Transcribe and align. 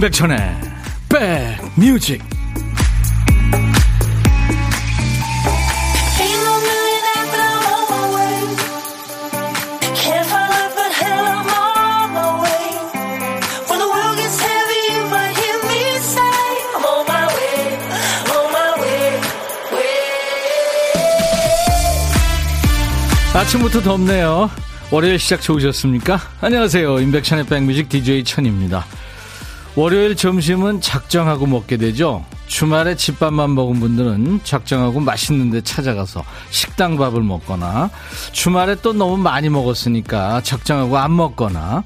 임백천의 0.00 0.38
백뮤직 1.10 2.22
아침부터 23.34 23.82
덥네요. 23.82 24.48
월요일 24.90 25.18
시작 25.18 25.42
좋으셨습니까? 25.42 26.18
안녕하세요. 26.40 27.00
임백천의 27.00 27.44
백뮤직 27.44 27.90
DJ 27.90 28.24
천입니다. 28.24 28.86
월요일 29.80 30.14
점심은 30.14 30.82
작정하고 30.82 31.46
먹게 31.46 31.78
되죠. 31.78 32.22
주말에 32.46 32.96
집밥만 32.96 33.54
먹은 33.54 33.80
분들은 33.80 34.40
작정하고 34.44 35.00
맛있는 35.00 35.48
데 35.48 35.62
찾아가서 35.62 36.22
식당 36.50 36.98
밥을 36.98 37.22
먹거나 37.22 37.88
주말에 38.32 38.76
또 38.82 38.92
너무 38.92 39.16
많이 39.16 39.48
먹었으니까 39.48 40.42
작정하고 40.42 40.98
안 40.98 41.16
먹거나 41.16 41.82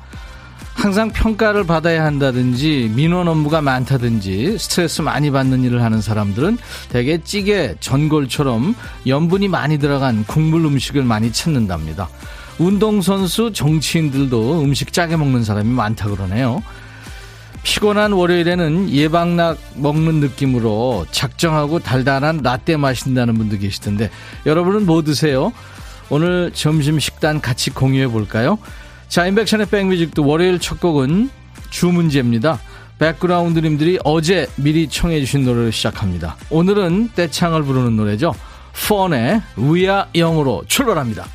항상 0.74 1.12
평가를 1.12 1.66
받아야 1.66 2.04
한다든지 2.04 2.90
민원 2.96 3.28
업무가 3.28 3.60
많다든지 3.60 4.58
스트레스 4.58 5.00
많이 5.00 5.30
받는 5.30 5.62
일을 5.62 5.80
하는 5.80 6.00
사람들은 6.00 6.58
대개 6.88 7.22
찌개, 7.22 7.76
전골처럼 7.78 8.74
염분이 9.06 9.46
많이 9.46 9.78
들어간 9.78 10.24
국물 10.24 10.64
음식을 10.64 11.04
많이 11.04 11.30
찾는답니다. 11.32 12.08
운동선수, 12.58 13.52
정치인들도 13.52 14.62
음식 14.62 14.92
짜게 14.92 15.16
먹는 15.16 15.44
사람이 15.44 15.70
많다 15.70 16.08
그러네요. 16.08 16.60
피곤한 17.64 18.12
월요일에는 18.12 18.90
예방락 18.90 19.58
먹는 19.74 20.20
느낌으로 20.20 21.06
작정하고 21.10 21.80
달달한 21.80 22.40
라떼 22.42 22.76
마신다는 22.76 23.34
분도 23.34 23.58
계시던데 23.58 24.10
여러분은 24.46 24.86
뭐 24.86 25.02
드세요? 25.02 25.52
오늘 26.10 26.52
점심 26.52 27.00
식단 27.00 27.40
같이 27.40 27.70
공유해 27.70 28.06
볼까요? 28.06 28.58
자, 29.08 29.26
인백션의 29.26 29.66
백뮤직도 29.66 30.24
월요일 30.26 30.58
첫 30.58 30.78
곡은 30.78 31.30
주 31.70 31.86
문제입니다. 31.86 32.60
백그라운드님들이 32.98 33.98
어제 34.04 34.46
미리 34.56 34.88
청해 34.88 35.18
주신 35.20 35.44
노래를 35.44 35.72
시작합니다. 35.72 36.36
오늘은 36.50 37.10
떼창을 37.16 37.64
부르는 37.64 37.96
노래죠. 37.96 38.34
펀의 38.88 39.42
위아 39.56 40.06
영으로 40.14 40.64
출발합니다. 40.68 41.26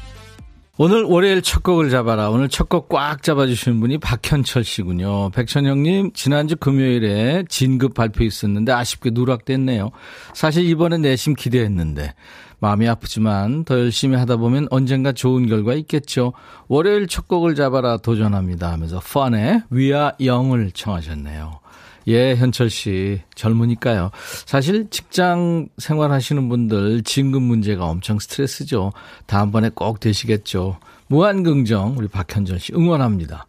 오늘 0.82 1.04
월요일 1.04 1.42
첫 1.42 1.62
곡을 1.62 1.90
잡아라. 1.90 2.30
오늘 2.30 2.48
첫 2.48 2.70
곡 2.70 2.88
꽉 2.88 3.22
잡아주시는 3.22 3.82
분이 3.82 3.98
박현철 3.98 4.64
씨군요. 4.64 5.30
백천영님, 5.32 6.14
지난주 6.14 6.56
금요일에 6.56 7.44
진급 7.50 7.94
발표 7.94 8.24
있었는데 8.24 8.72
아쉽게 8.72 9.10
누락됐네요. 9.10 9.90
사실 10.34 10.64
이번에 10.64 10.98
내심 10.98 11.34
기대했는데. 11.34 12.14
마음이 12.62 12.88
아프지만 12.88 13.66
더 13.66 13.78
열심히 13.78 14.16
하다 14.16 14.38
보면 14.38 14.68
언젠가 14.72 15.12
좋은 15.12 15.48
결과 15.48 15.74
있겠죠. 15.74 16.32
월요일 16.70 17.08
첫 17.08 17.28
곡을 17.28 17.56
잡아라 17.56 17.98
도전합니다 17.98 18.72
하면서 18.72 19.02
펀의 19.02 19.64
위아 19.72 20.14
영을 20.24 20.72
청하셨네요. 20.72 21.60
예, 22.10 22.36
현철 22.36 22.70
씨. 22.70 23.22
젊으니까요. 23.36 24.12
사실 24.46 24.90
직장 24.90 25.70
생활하시는 25.78 26.50
분들 26.50 27.04
진급 27.04 27.42
문제가 27.44 27.86
엄청 27.86 28.20
스트레스죠. 28.20 28.92
다음번에 29.28 29.70
꼭 29.74 30.00
되시겠죠. 30.00 30.78
무한긍정, 31.08 31.96
우리 31.98 32.08
박현철 32.08 32.60
씨 32.60 32.74
응원합니다. 32.74 33.46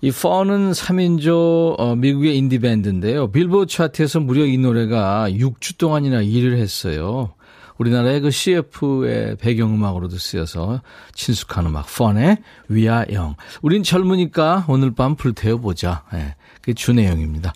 이 0.00 0.10
펀은 0.10 0.72
3인조 0.72 1.80
어, 1.80 1.96
미국의 1.96 2.36
인디밴드인데요. 2.36 3.30
빌보드 3.30 3.72
차트에서 3.72 4.20
무려 4.20 4.44
이 4.44 4.58
노래가 4.58 5.26
6주 5.30 5.78
동안이나 5.78 6.22
일을 6.22 6.58
했어요. 6.58 7.32
우리나라의 7.78 8.20
그 8.20 8.30
CF의 8.30 9.36
배경음악으로도 9.36 10.16
쓰여서 10.16 10.82
친숙한 11.14 11.66
음악 11.66 11.86
Fun의 11.86 12.38
We 12.68 12.80
Are 12.80 12.99
Young. 12.99 13.36
우린 13.62 13.82
젊으니까 13.82 14.64
오늘 14.68 14.94
밤 14.94 15.14
불태워보자. 15.14 16.04
예. 16.14 16.36
그게 16.66 16.74
주 16.74 16.92
내용입니다. 16.92 17.52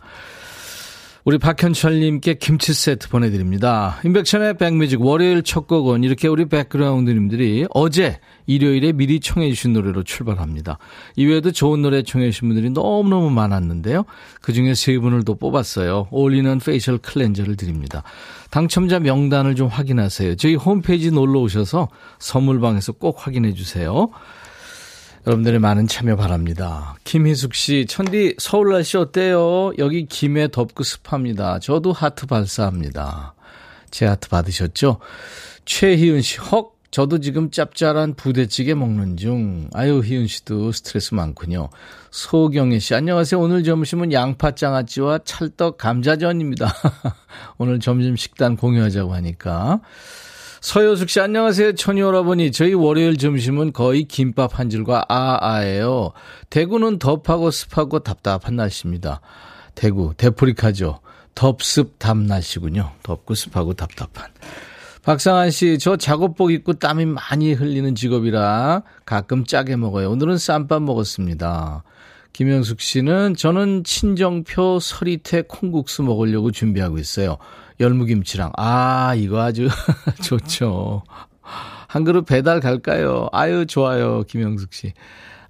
우리 1.24 1.36
박현철님께 1.36 2.34
김치 2.34 2.72
세트 2.72 3.10
보내드립니다. 3.10 3.98
인백션의 4.04 4.56
back 4.56 4.77
music 4.77 5.02
월요일 5.02 5.42
첫 5.42 5.66
곡은 5.66 6.02
이렇게 6.02 6.28
우리 6.28 6.46
백그라운드님들이 6.46 7.66
어제 7.70 8.20
일요일에 8.46 8.92
미리 8.92 9.20
청해 9.20 9.50
주신 9.50 9.74
노래로 9.74 10.04
출발합니다. 10.04 10.78
이외에도 11.16 11.50
좋은 11.50 11.82
노래 11.82 12.02
청해 12.02 12.30
주신 12.30 12.48
분들이 12.48 12.70
너무너무 12.70 13.30
많았는데요. 13.30 14.04
그 14.40 14.52
중에 14.52 14.74
세 14.74 14.96
분을 14.98 15.24
또 15.24 15.34
뽑았어요. 15.34 16.08
올리는 16.10 16.58
facial 16.58 16.96
cleanser를 16.98 17.56
드립니다. 17.56 18.02
당첨자 18.50 18.98
명단을 18.98 19.56
좀 19.56 19.68
확인하세요. 19.68 20.36
저희 20.36 20.54
홈페이지 20.54 21.10
놀러 21.10 21.40
오셔서 21.40 21.88
선물방에서 22.18 22.92
꼭 22.92 23.26
확인해 23.26 23.52
주세요. 23.52 24.08
여러분들의 25.26 25.60
많은 25.60 25.86
참여 25.86 26.16
바랍니다. 26.16 26.96
김희숙 27.04 27.54
씨, 27.54 27.84
천디 27.86 28.36
서울 28.38 28.72
날씨 28.72 28.96
어때요? 28.96 29.72
여기 29.78 30.06
김해 30.06 30.48
덥고 30.48 30.82
습합니다. 30.82 31.58
저도 31.58 31.92
하트 31.92 32.26
발사합니다. 32.26 33.34
제 33.90 34.06
하트 34.06 34.28
받으셨죠? 34.30 34.98
최희은 35.66 36.22
씨, 36.22 36.38
헉, 36.38 36.72
저도 36.90 37.20
지금 37.20 37.50
짭짤한 37.50 38.14
부대찌개 38.14 38.74
먹는 38.74 39.18
중. 39.18 39.68
아유, 39.74 40.00
희은 40.02 40.26
씨도 40.26 40.72
스트레스 40.72 41.14
많군요. 41.14 41.68
소경혜 42.10 42.78
씨, 42.78 42.94
안녕하세요. 42.94 43.38
오늘 43.38 43.62
점심은 43.62 44.12
양파장아찌와 44.12 45.20
찰떡 45.24 45.76
감자전입니다. 45.76 46.72
오늘 47.58 47.78
점심 47.78 48.16
식단 48.16 48.56
공유하자고 48.56 49.12
하니까. 49.12 49.80
서효숙 50.60 51.08
씨, 51.08 51.20
안녕하세요. 51.20 51.72
천희 51.72 52.02
오라버니. 52.02 52.52
저희 52.52 52.74
월요일 52.74 53.16
점심은 53.16 53.72
거의 53.72 54.04
김밥 54.04 54.58
한 54.58 54.68
줄과 54.68 55.06
아아예요. 55.08 56.12
대구는 56.50 56.98
덥하고 56.98 57.50
습하고 57.50 58.00
답답한 58.00 58.56
날씨입니다. 58.56 59.22
대구, 59.74 60.12
대프리카죠. 60.18 61.00
덥습 61.34 61.98
답 61.98 62.18
날씨군요. 62.18 62.90
덥고 63.02 63.34
습하고 63.34 63.72
답답한. 63.72 64.28
박상한 65.02 65.50
씨, 65.50 65.78
저 65.78 65.96
작업복 65.96 66.52
입고 66.52 66.74
땀이 66.74 67.06
많이 67.06 67.54
흘리는 67.54 67.94
직업이라 67.94 68.82
가끔 69.06 69.46
짜게 69.46 69.76
먹어요. 69.76 70.10
오늘은 70.10 70.36
쌈밥 70.36 70.82
먹었습니다. 70.82 71.84
김영숙 72.34 72.82
씨는 72.82 73.34
저는 73.34 73.84
친정표 73.84 74.78
서리태 74.78 75.44
콩국수 75.48 76.02
먹으려고 76.02 76.50
준비하고 76.50 76.98
있어요. 76.98 77.38
열무김치랑. 77.80 78.52
아, 78.56 79.14
이거 79.16 79.40
아주 79.40 79.68
좋죠. 80.22 81.02
한 81.42 82.04
그릇 82.04 82.22
배달 82.24 82.60
갈까요? 82.60 83.28
아유, 83.32 83.66
좋아요. 83.66 84.22
김영숙 84.24 84.72
씨. 84.72 84.92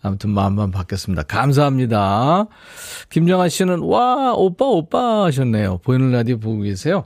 아무튼 0.02 0.30
마음만 0.30 0.70
바뀌었습니다. 0.70 1.24
감사합니다. 1.24 2.46
김정아 3.10 3.48
씨는 3.48 3.80
와, 3.80 4.32
오빠, 4.32 4.64
오빠 4.64 5.24
하셨네요. 5.24 5.78
보이는 5.78 6.10
라디오 6.10 6.38
보고 6.38 6.62
계세요. 6.62 7.04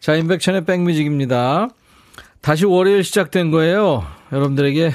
자, 0.00 0.14
인백천의 0.16 0.66
백뮤직입니다. 0.66 1.68
다시 2.42 2.66
월요일 2.66 3.02
시작된 3.04 3.50
거예요. 3.50 4.04
여러분들에게 4.32 4.92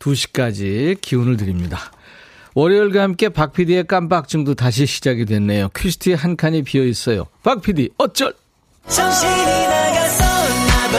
2시까지 0.00 1.00
기운을 1.00 1.36
드립니다. 1.36 1.78
월요일과 2.54 3.02
함께 3.02 3.28
박 3.28 3.52
PD의 3.52 3.86
깜빡증도 3.86 4.54
다시 4.54 4.84
시작이 4.84 5.26
됐네요. 5.26 5.68
퀴즈티에 5.76 6.14
한 6.14 6.34
칸이 6.36 6.62
비어 6.62 6.82
있어요. 6.84 7.26
박 7.44 7.62
PD, 7.62 7.90
어쩔! 7.98 8.34
정신이 8.88 9.66
나갔었나봐 9.68 10.98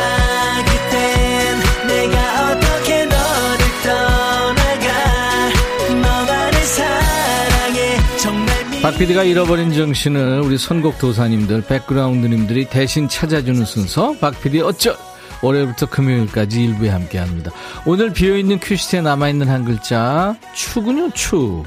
그땐 0.65 1.57
내가 1.87 2.51
어떻게 2.51 3.05
너를 3.05 3.65
떠나가 3.83 5.49
너만을 5.89 6.53
사랑해 6.61 7.97
정말 8.17 8.55
박 8.81 8.97
PD가 8.97 9.23
잃어버린 9.23 9.73
정신을 9.73 10.41
우리 10.41 10.57
선곡 10.57 10.99
도사님들 10.99 11.65
백그라운드님들이 11.65 12.65
대신 12.69 13.09
찾아주는 13.09 13.65
순서 13.65 14.13
박 14.19 14.39
PD 14.41 14.61
어쩔 14.61 14.95
월요일부터 15.41 15.85
금요일까지 15.87 16.63
일부에 16.63 16.89
함께합니다. 16.89 17.51
오늘 17.85 18.11
비어있는 18.11 18.59
퀴즈에 18.59 19.01
남아있는 19.01 19.47
한 19.47 19.63
글자 19.63 20.35
추군요 20.53 21.09
추. 21.11 21.63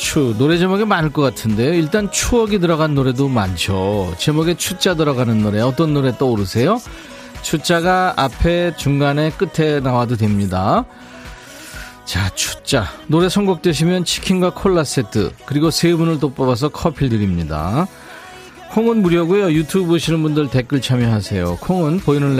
추 0.00 0.34
노래 0.38 0.56
제목이 0.56 0.86
많을 0.86 1.12
것 1.12 1.20
같은데요. 1.20 1.74
일단 1.74 2.10
추억이 2.10 2.58
들어간 2.58 2.94
노래도 2.94 3.28
많죠. 3.28 4.14
제목에 4.16 4.54
추자 4.54 4.94
들어가는 4.94 5.42
노래 5.42 5.60
어떤 5.60 5.92
노래 5.92 6.16
떠오르세요? 6.16 6.80
추자가 7.42 8.14
앞에 8.16 8.74
중간에 8.76 9.30
끝에 9.30 9.80
나와도 9.80 10.16
됩니다. 10.16 10.86
자 12.06 12.30
추자 12.30 12.86
노래 13.08 13.28
선곡되시면 13.28 14.06
치킨과 14.06 14.54
콜라 14.54 14.84
세트 14.84 15.32
그리고 15.44 15.70
세 15.70 15.94
분을 15.94 16.18
또 16.18 16.30
뽑아서 16.30 16.70
커피 16.70 17.10
드립니다. 17.10 17.86
콩은 18.70 19.02
무료고요. 19.02 19.52
유튜브 19.52 19.86
보시는 19.86 20.22
분들 20.22 20.48
댓글 20.48 20.80
참여하세요. 20.80 21.58
콩은 21.60 22.00
보이는 22.00 22.36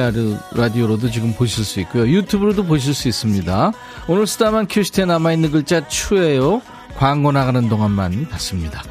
라디오로도 0.55 1.11
지금 1.11 1.35
보실 1.35 1.65
수 1.65 1.79
있고요. 1.81 2.09
유튜브로도 2.09 2.65
보실 2.65 2.95
수 2.95 3.06
있습니다. 3.06 3.73
오늘 4.09 4.27
쓰다만 4.27 4.67
큐시트에 4.67 5.05
남아있는 5.05 5.51
글자 5.51 5.87
추예요. 5.89 6.63
광고 6.97 7.33
나가는 7.33 7.69
동안만 7.69 8.29
받습니다. 8.29 8.83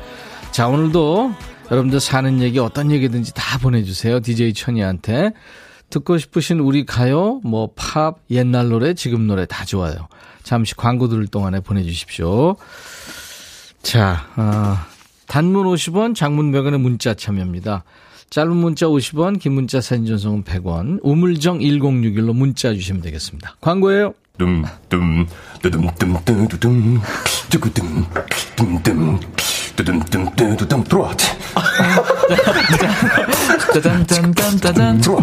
자, 0.51 0.68
오늘도 0.68 1.34
여러분들 1.72 2.00
사는 2.00 2.42
얘기 2.42 2.60
어떤 2.60 2.92
얘기든지 2.92 3.34
다 3.34 3.57
보내주세요. 3.60 4.19
DJ 4.19 4.54
천이한테. 4.54 5.31
듣고 5.90 6.18
싶으신 6.18 6.60
우리 6.60 6.86
가요, 6.86 7.42
뭐, 7.44 7.72
팝, 7.75 8.19
옛날 8.30 8.69
노래, 8.69 8.94
지금 8.94 9.25
노래 9.25 9.46
다 9.46 9.66
좋아요. 9.66 10.07
잠시 10.44 10.75
광고 10.75 11.07
들을 11.07 11.25
동안에 11.28 11.62
보내주십시오. 11.62 12.56
자, 13.81 14.28
어, 14.36 14.75
단문 15.28 15.66
50원, 15.66 16.16
장문 16.16 16.51
100원의 16.51 16.80
문자 16.80 17.13
참여입니다. 17.13 17.84
짧은 18.30 18.56
문자 18.56 18.86
50원, 18.86 19.40
긴 19.40 19.54
문자 19.54 19.81
사진 19.81 20.06
전송은 20.06 20.44
100원, 20.44 21.00
우물정 21.01 21.60
1061로 21.60 22.34
문자 22.34 22.74
주시면 22.74 23.01
되겠습니다. 23.01 23.56
광고예요. 23.60 24.13
둠둠 24.39 25.27
뚜둠 25.62 25.89
뚜두둠 26.24 27.01
뚜구둠 27.50 28.06
둠둠 28.56 29.19
뚜둠 29.75 30.00
뚜둠 30.56 30.83
들어와 30.86 31.13
짜잔짠짠짠짠 33.74 35.01
들어와 35.01 35.21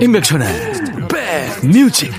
임백천의 0.00 0.48
백뮤직 1.62 2.12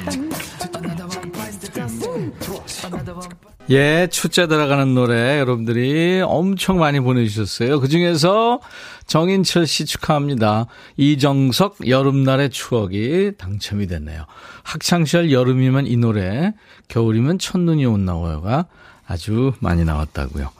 예, 3.72 4.08
축제 4.12 4.46
들어가는 4.46 4.94
노래 4.94 5.40
여러분들이 5.40 6.22
엄청 6.24 6.78
많이 6.78 7.00
보내주셨어요. 7.00 7.80
그 7.80 7.88
중에서 7.88 8.60
정인철 9.08 9.66
씨 9.66 9.86
축하합니다. 9.86 10.68
이정석 10.98 11.88
여름날의 11.88 12.52
추억이 12.52 13.32
당첨이 13.40 13.88
됐네요. 13.88 14.26
학창시절 14.62 15.32
여름이면 15.32 15.88
이 15.88 15.98
노래, 15.98 16.54
겨울이면 16.90 17.40
첫눈이 17.40 17.88
온나와요가 17.88 18.68
아주 19.08 19.54
많이 19.62 19.84
나왔다고요. 19.84 20.52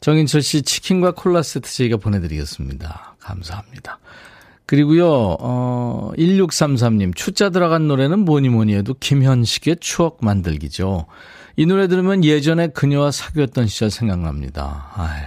정인철 0.00 0.40
씨 0.40 0.62
치킨과 0.62 1.10
콜라 1.10 1.42
세트 1.42 1.70
저희가 1.70 1.98
보내드리겠습니다. 1.98 3.16
감사합니다. 3.20 3.98
그리고요, 4.64 5.36
어, 5.38 6.12
1633님, 6.16 7.14
추자 7.14 7.50
들어간 7.50 7.88
노래는 7.88 8.20
뭐니 8.20 8.48
뭐니 8.48 8.74
해도 8.74 8.94
김현식의 8.98 9.76
추억 9.80 10.18
만들기죠. 10.22 11.06
이 11.56 11.66
노래 11.66 11.86
들으면 11.88 12.24
예전에 12.24 12.68
그녀와 12.68 13.10
사귀었던 13.10 13.66
시절 13.66 13.90
생각납니다. 13.90 14.90
아유. 14.94 15.26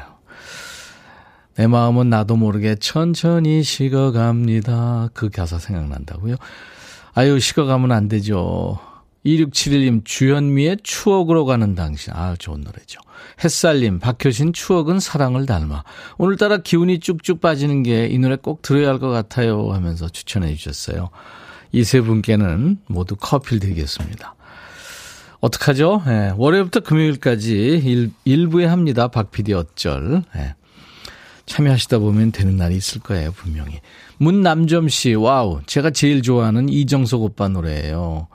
내 1.56 1.68
마음은 1.68 2.10
나도 2.10 2.36
모르게 2.36 2.76
천천히 2.76 3.64
식어갑니다. 3.64 5.10
그 5.14 5.30
가사 5.30 5.58
생각난다고요? 5.60 6.36
아유, 7.14 7.40
식어가면 7.40 7.92
안 7.92 8.08
되죠. 8.10 8.78
2671님, 9.26 10.02
주현미의 10.04 10.78
추억으로 10.84 11.46
가는 11.46 11.74
당신. 11.74 12.12
아, 12.14 12.36
좋은 12.38 12.62
노래죠. 12.62 13.00
햇살님, 13.44 14.00
박효신 14.00 14.54
추억은 14.54 15.00
사랑을 15.00 15.46
닮아. 15.46 15.84
오늘따라 16.18 16.58
기운이 16.58 17.00
쭉쭉 17.00 17.40
빠지는 17.42 17.84
게 17.84 18.08
이 18.12 18.20
노래 18.20 18.36
꼭 18.36 18.62
들어야 18.62 18.90
할 18.90 19.00
것 19.00 19.10
같아요 19.10 19.72
하면서 19.72 20.10
추천해 20.10 20.54
주셨어요. 20.56 21.10
이 21.72 21.84
세 21.84 22.02
분께는 22.02 22.80
모두 22.88 23.16
커피를 23.16 23.60
드리겠습니다. 23.60 24.36
어떡하죠? 25.46 26.02
예, 26.08 26.34
월요일부터 26.38 26.80
금요일까지 26.80 28.12
일, 28.26 28.48
부에 28.48 28.66
합니다. 28.66 29.08
박 29.10 29.30
PD 29.30 29.54
어쩔. 29.54 30.24
예. 30.36 30.56
참여하시다 31.46 32.00
보면 32.00 32.32
되는 32.32 32.58
날이 32.58 32.76
있을 32.76 33.00
거예요, 33.02 33.32
분명히. 33.32 33.80
문남점 34.18 34.90
씨, 34.90 35.14
와우. 35.14 35.62
제가 35.68 35.92
제일 35.92 36.24
좋아하는 36.24 36.68
이정석 36.68 37.22
오빠 37.22 37.48
노래예요. 37.48 38.28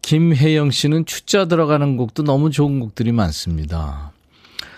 김혜영 0.00 0.70
씨는 0.70 1.04
추자 1.04 1.44
들어가는 1.44 1.98
곡도 1.98 2.22
너무 2.22 2.50
좋은 2.50 2.80
곡들이 2.80 3.12
많습니다. 3.12 4.12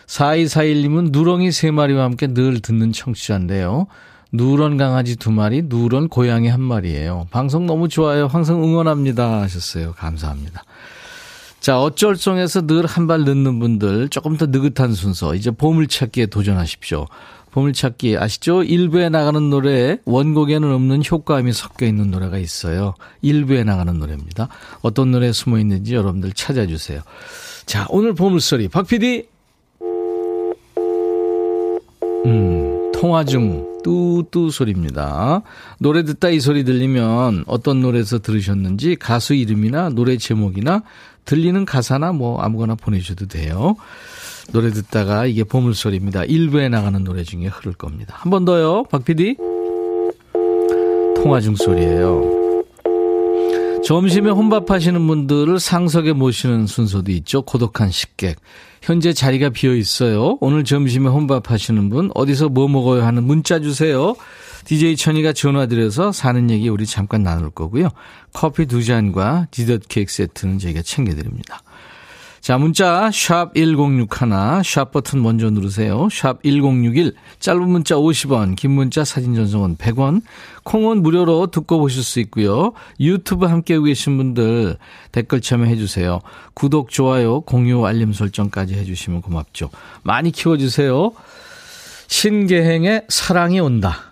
4241님은 0.07 1.13
누렁이 1.13 1.53
세 1.53 1.71
마리와 1.71 2.03
함께 2.03 2.27
늘 2.27 2.59
듣는 2.59 2.91
청취자인데요. 2.91 3.87
누런 4.33 4.79
강아지 4.79 5.15
두 5.15 5.31
마리, 5.31 5.63
누런 5.63 6.09
고양이 6.09 6.49
한 6.49 6.61
마리예요. 6.61 7.29
방송 7.31 7.67
너무 7.67 7.89
좋아요. 7.89 8.27
항상 8.27 8.65
응원합니다. 8.65 9.43
하셨어요. 9.43 9.93
감사합니다. 9.93 10.65
자, 11.63 11.81
어쩔 11.81 12.17
송에서 12.17 12.63
늘 12.67 12.87
한 12.87 13.07
발 13.07 13.21
늦는 13.25 13.61
분들 13.61 14.09
조금 14.09 14.37
더 14.37 14.47
느긋한 14.47 14.95
순서 14.95 15.35
이제 15.37 15.51
보물찾기에 15.53 16.27
도전하십시오. 16.27 17.07
보물찾기 17.53 18.17
아시죠? 18.19 18.63
일부에 18.65 19.09
나가는 19.11 19.49
노래에 19.51 19.99
원곡에는 20.05 20.73
없는 20.73 21.03
효과음이 21.09 21.53
섞여 21.53 21.87
있는 21.87 22.11
노래가 22.11 22.39
있어요. 22.39 22.95
일부에 23.21 23.63
나가는 23.63 23.97
노래입니다. 23.97 24.49
어떤 24.81 25.13
노래에 25.13 25.33
숨어 25.33 25.59
있는지 25.59 25.95
여러분들 25.95 26.33
찾아주세요. 26.33 27.03
자, 27.67 27.87
오늘 27.91 28.15
보물소리 28.15 28.69
박 28.69 28.89
PD. 28.89 29.27
음, 32.25 32.93
통화 32.93 33.25
중 33.25 33.71
뚜뚜 33.85 34.51
소리입니다. 34.51 35.43
노래 35.81 36.05
듣다 36.05 36.31
이 36.31 36.39
소리 36.41 36.65
들리면 36.65 37.45
어떤 37.47 37.83
노래에서 37.83 38.21
들으셨는지 38.21 38.97
가수 38.97 39.35
이름이나 39.35 39.91
노래 39.91 40.17
제목이나 40.17 40.83
들리는 41.25 41.65
가사나 41.65 42.13
뭐 42.13 42.41
아무거나 42.41 42.75
보내주셔도 42.75 43.27
돼요. 43.27 43.77
노래 44.53 44.71
듣다가 44.71 45.25
이게 45.27 45.45
보물소리입니다. 45.45 46.25
일부에 46.25 46.69
나가는 46.69 47.03
노래 47.05 47.23
중에 47.23 47.47
흐를 47.47 47.75
겁니다. 47.75 48.17
한 48.19 48.31
번 48.31 48.45
더요, 48.45 48.85
박 48.91 49.05
PD. 49.05 49.37
통화 51.17 51.41
중 51.41 51.55
소리예요. 51.55 52.42
점심에 53.85 54.31
혼밥 54.31 54.71
하시는 54.71 55.05
분들을 55.07 55.59
상석에 55.59 56.13
모시는 56.13 56.67
순서도 56.67 57.11
있죠. 57.13 57.43
고독한 57.43 57.91
식객. 57.91 58.37
현재 58.81 59.13
자리가 59.13 59.51
비어 59.51 59.75
있어요. 59.75 60.39
오늘 60.41 60.65
점심에 60.65 61.09
혼밥 61.09 61.51
하시는 61.51 61.89
분 61.89 62.11
어디서 62.15 62.49
뭐 62.49 62.69
먹어요 62.69 63.03
하는 63.03 63.25
문자 63.25 63.59
주세요. 63.61 64.15
DJ 64.65 64.97
천이가 64.97 65.33
전화 65.33 65.67
드려서 65.67 66.13
사는 66.13 66.49
얘기 66.51 66.69
우리 66.69 66.87
잠깐 66.87 67.25
나눌 67.25 67.51
거고요. 67.51 67.89
커피 68.33 68.67
두 68.67 68.85
잔과 68.85 69.49
디저트 69.51 69.89
케이크 69.89 70.13
세트는 70.13 70.61
저희가 70.61 70.83
챙겨드립니다. 70.83 71.63
자, 72.43 72.59
문자 72.59 73.09
샵 73.13 73.55
1061, 73.55 74.65
샵 74.65 74.91
버튼 74.91 75.23
먼저 75.23 75.49
누르세요. 75.49 76.09
샵 76.11 76.43
1061, 76.43 77.15
짧은 77.39 77.69
문자 77.69 77.95
50원, 77.95 78.57
긴 78.57 78.73
문자 78.73 79.05
사진 79.05 79.37
전송은 79.37 79.77
100원, 79.77 80.23
콩은 80.65 81.05
무료로 81.05 81.53
듣고 81.53 81.79
보실 81.79 82.03
수 82.03 82.19
있고요. 82.19 82.73
유튜브 82.99 83.47
함께 83.47 83.79
계신 83.81 84.17
분들 84.17 84.77
댓글 85.13 85.41
참여해 85.41 85.77
주세요. 85.77 86.19
구독, 86.55 86.91
좋아요, 86.91 87.43
공유, 87.43 87.87
알림 87.87 88.13
설정까지 88.13 88.75
해주시면 88.75 89.23
고맙죠. 89.23 89.71
많이 90.03 90.33
키워주세요. 90.33 91.13
신계행의 92.09 93.05
사랑이 93.09 93.61
온다. 93.61 94.12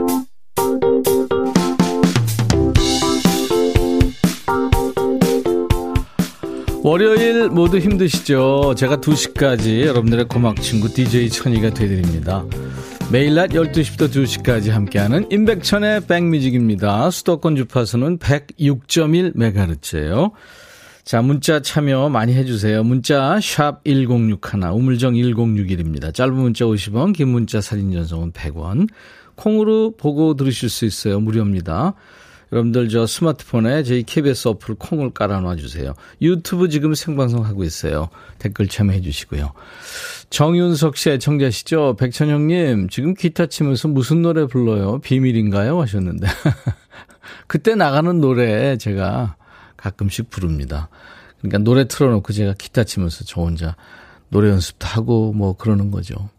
월요일 6.83 7.49
모두 7.49 7.77
힘드시죠? 7.77 8.73
제가 8.75 8.97
2시까지 8.97 9.85
여러분들의 9.85 10.25
고막 10.25 10.59
친구 10.63 10.91
DJ 10.91 11.29
천이가 11.29 11.75
되드립니다. 11.75 12.43
매일 13.11 13.35
낮 13.35 13.51
12시부터 13.51 14.09
2시까지 14.09 14.71
함께하는 14.71 15.31
임백천의 15.31 16.07
백뮤직입니다. 16.07 17.11
수도권 17.11 17.55
주파수는 17.55 18.17
106.1MHz예요. 18.17 20.31
자, 21.03 21.21
문자 21.21 21.61
참여 21.61 22.09
많이 22.09 22.33
해주세요. 22.33 22.83
문자 22.83 23.39
1061, 23.39 24.39
우물정 24.73 25.13
1061입니다. 25.13 26.11
짧은 26.11 26.33
문자 26.33 26.65
50원, 26.65 27.13
긴 27.13 27.27
문자 27.27 27.61
사진 27.61 27.91
전송은 27.91 28.31
100원. 28.31 28.87
콩으로 29.35 29.95
보고 29.97 30.35
들으실 30.35 30.69
수 30.69 30.85
있어요. 30.85 31.19
무료입니다. 31.19 31.93
여러분들 32.51 32.89
저 32.89 33.07
스마트폰에 33.07 33.83
저희 33.83 34.03
KBS 34.03 34.49
어플 34.49 34.75
콩을 34.75 35.11
깔아놔 35.11 35.55
주세요. 35.55 35.93
유튜브 36.21 36.67
지금 36.67 36.93
생방송 36.93 37.45
하고 37.45 37.63
있어요. 37.63 38.09
댓글 38.39 38.67
참여해 38.67 39.01
주시고요. 39.01 39.53
정윤석 40.29 40.97
씨 40.97 41.11
애청자시죠? 41.11 41.95
백천영님 41.97 42.89
지금 42.89 43.13
기타 43.13 43.45
치면서 43.45 43.87
무슨 43.87 44.21
노래 44.21 44.45
불러요? 44.45 44.99
비밀인가요? 44.99 45.81
하셨는데 45.81 46.27
그때 47.47 47.75
나가는 47.75 48.19
노래 48.19 48.77
제가 48.77 49.35
가끔씩 49.77 50.29
부릅니다. 50.29 50.89
그러니까 51.39 51.57
노래 51.59 51.87
틀어놓고 51.87 52.33
제가 52.33 52.53
기타 52.57 52.83
치면서 52.83 53.23
저 53.25 53.41
혼자 53.41 53.75
노래 54.29 54.49
연습도 54.49 54.87
하고 54.87 55.33
뭐 55.33 55.55
그러는 55.55 55.91
거죠. 55.91 56.29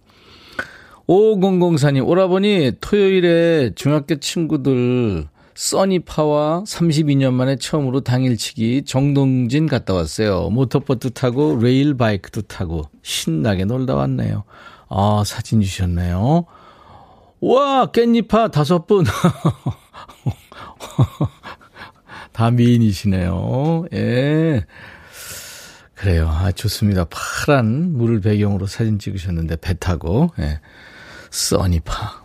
5004님, 1.06 2.06
오라버니 2.06 2.72
토요일에 2.80 3.72
중학교 3.74 4.16
친구들 4.16 5.26
써니파와 5.54 6.64
32년 6.66 7.32
만에 7.32 7.56
처음으로 7.56 8.00
당일치기 8.00 8.84
정동진 8.84 9.66
갔다 9.66 9.94
왔어요. 9.94 10.50
모터보트 10.50 11.10
타고 11.10 11.58
레일 11.60 11.94
바이크도 11.96 12.42
타고 12.42 12.82
신나게 13.02 13.64
놀다 13.64 13.94
왔네요. 13.94 14.44
아, 14.88 15.22
사진 15.24 15.60
주셨네요. 15.60 16.46
와, 17.40 17.90
깻잎파 17.92 18.50
다섯 18.50 18.86
분. 18.86 19.04
다 22.32 22.50
미인이시네요. 22.50 23.86
예. 23.92 24.64
그래요. 25.94 26.28
아, 26.28 26.50
좋습니다. 26.52 27.06
파란 27.10 27.92
물을 27.92 28.20
배경으로 28.20 28.66
사진 28.66 28.98
찍으셨는데, 28.98 29.56
배 29.56 29.74
타고, 29.74 30.30
예. 30.38 30.60
써니파. 31.30 32.21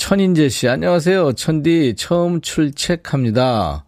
천인재 0.00 0.48
씨, 0.48 0.66
안녕하세요. 0.66 1.34
천디, 1.34 1.94
처음 1.98 2.40
출첵합니다. 2.40 3.84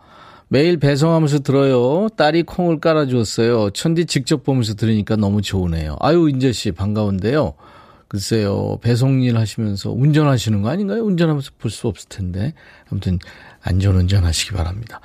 매일 0.48 0.76
배송하면서 0.76 1.38
들어요. 1.38 2.10
딸이 2.18 2.42
콩을 2.42 2.80
깔아주었어요. 2.80 3.70
천디 3.70 4.04
직접 4.04 4.44
보면서 4.44 4.74
들으니까 4.74 5.16
너무 5.16 5.40
좋으네요. 5.40 5.96
아유, 6.00 6.28
인재 6.28 6.52
씨, 6.52 6.70
반가운데요. 6.70 7.54
글쎄요, 8.08 8.78
배송일 8.82 9.38
하시면서 9.38 9.90
운전하시는 9.90 10.60
거 10.60 10.68
아닌가요? 10.68 11.02
운전하면서 11.02 11.52
볼 11.58 11.70
수 11.70 11.88
없을 11.88 12.06
텐데. 12.10 12.52
아무튼, 12.90 13.18
안전 13.62 13.96
운전 13.96 14.24
하시기 14.24 14.52
바랍니다. 14.52 15.00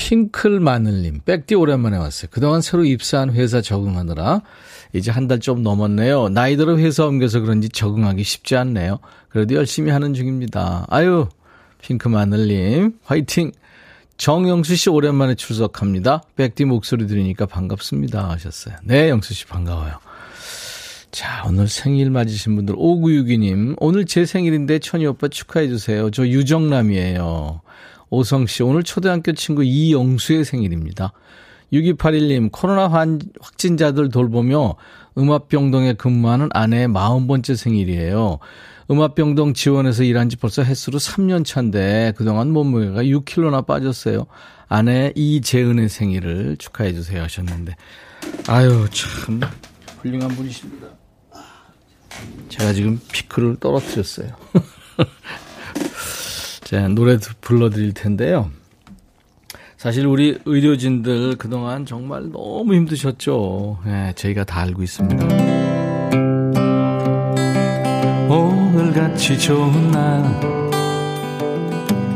핑클 0.00 0.60
마늘님, 0.60 1.20
백디 1.26 1.54
오랜만에 1.54 1.98
왔어요. 1.98 2.28
그동안 2.32 2.62
새로 2.62 2.84
입사한 2.86 3.32
회사 3.34 3.60
적응하느라 3.60 4.40
이제 4.94 5.10
한 5.10 5.28
달 5.28 5.38
좀 5.40 5.62
넘었네요. 5.62 6.30
나이 6.30 6.56
들어 6.56 6.78
회사 6.78 7.04
옮겨서 7.04 7.40
그런지 7.40 7.68
적응하기 7.68 8.22
쉽지 8.24 8.56
않네요. 8.56 8.98
그래도 9.28 9.54
열심히 9.56 9.90
하는 9.92 10.14
중입니다. 10.14 10.86
아유, 10.88 11.28
핑크 11.82 12.08
마늘님, 12.08 12.94
화이팅! 13.04 13.52
정영수 14.16 14.74
씨 14.76 14.88
오랜만에 14.90 15.34
출석합니다. 15.34 16.22
백디 16.34 16.64
목소리 16.64 17.06
들으니까 17.06 17.44
반갑습니다. 17.46 18.30
하셨어요. 18.30 18.76
네, 18.82 19.10
영수 19.10 19.34
씨 19.34 19.44
반가워요. 19.46 19.92
자, 21.10 21.44
오늘 21.46 21.68
생일 21.68 22.10
맞으신 22.10 22.56
분들, 22.56 22.74
5962님, 22.74 23.76
오늘 23.78 24.06
제 24.06 24.24
생일인데 24.24 24.78
천희 24.78 25.04
오빠 25.06 25.28
축하해주세요. 25.28 26.10
저 26.10 26.26
유정남이에요. 26.26 27.60
오성 28.10 28.46
씨, 28.46 28.62
오늘 28.62 28.82
초등학교 28.82 29.32
친구 29.32 29.64
이영수의 29.64 30.44
생일입니다. 30.44 31.12
6281님, 31.72 32.50
코로나 32.50 32.88
환, 32.88 33.20
확진자들 33.40 34.10
돌보며 34.10 34.74
음압병동에 35.16 35.94
근무하는 35.94 36.48
아내의 36.52 36.88
40번째 36.88 37.56
생일이에요. 37.56 38.38
음압병동 38.90 39.54
지원해서 39.54 40.02
일한 40.02 40.28
지 40.28 40.36
벌써 40.36 40.64
횟수로 40.64 40.98
3년 40.98 41.44
차인데 41.44 42.14
그동안 42.16 42.50
몸무게가 42.50 43.04
6kg나 43.04 43.64
빠졌어요. 43.64 44.26
아내 44.68 45.12
이재은의 45.14 45.88
생일을 45.88 46.56
축하해 46.56 46.92
주세요 46.92 47.22
하셨는데 47.22 47.76
아유 48.48 48.86
참 48.90 49.40
훌륭한 50.00 50.28
분이십니다. 50.30 50.88
제가 52.48 52.72
지금 52.72 53.00
피크를 53.12 53.56
떨어뜨렸어요. 53.56 54.28
자, 56.70 56.86
노래도 56.86 57.30
불러드릴 57.40 57.94
텐데요. 57.94 58.48
사실 59.76 60.06
우리 60.06 60.38
의료진들 60.44 61.34
그동안 61.34 61.84
정말 61.84 62.30
너무 62.30 62.74
힘드셨죠. 62.74 63.80
네, 63.84 64.12
저희가 64.14 64.44
다 64.44 64.60
알고 64.60 64.80
있습니다. 64.84 65.26
오늘같이 68.28 69.36
좋은 69.36 69.90
날 69.90 70.22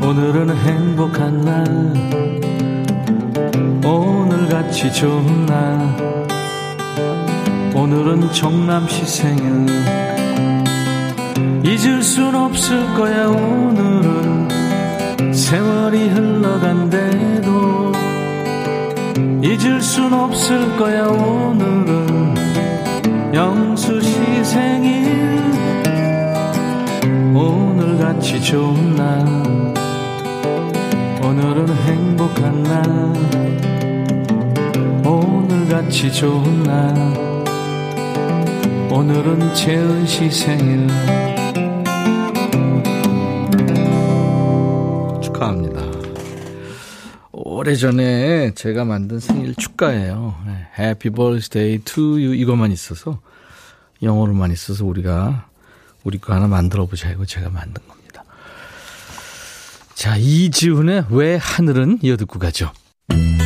오늘은 0.01 0.57
행복한 0.57 1.41
날 1.41 1.67
오늘같이 3.85 4.93
좋은 4.93 5.47
날 5.47 6.29
오늘은 7.75 8.31
정남시 8.31 9.05
생일 9.05 9.67
잊을 11.65 12.05
순 12.05 12.37
없을 12.37 12.85
거야 12.95 13.27
오늘은 13.27 14.34
세월이 15.35 16.11
흘러간대도 16.11 17.93
잊을 19.43 19.83
순 19.83 20.13
없을 20.13 20.77
거야 20.77 21.09
오늘은. 21.09 22.35
영수시 23.35 24.45
생일. 24.45 25.43
오늘같이 27.35 28.41
좋은 28.41 28.95
날. 28.95 29.27
오늘은 31.21 31.69
행복한 31.79 32.63
날. 32.63 32.85
오늘같이 35.05 36.13
좋은 36.13 36.63
날. 36.63 36.95
오늘은 38.89 39.53
재은시 39.53 40.31
생일 40.31 41.34
축하합니다. 45.45 45.83
오래전에 47.33 48.55
제가 48.55 48.85
만든 48.85 49.21
생일 49.21 49.55
축가예요. 49.55 50.37
Happy 50.79 51.15
birthday 51.15 51.79
to 51.79 52.03
you 52.03 52.35
이것만 52.35 52.73
있어서 52.73 53.21
영어로만 54.03 54.53
있어서 54.53 54.85
우리가 54.85 55.49
우리 56.05 56.19
거 56.19 56.33
하나 56.35 56.47
만들어 56.47 56.87
보자 56.87 57.11
이거 57.11 57.27
제가 57.27 57.51
만든 57.51 57.87
겁니다. 57.87 58.25
자, 59.95 60.17
이지훈의 60.17 61.07
왜 61.11 61.37
하늘은 61.37 61.99
이어듣고 62.03 62.39
가죠. 62.39 62.73
노 63.09 63.44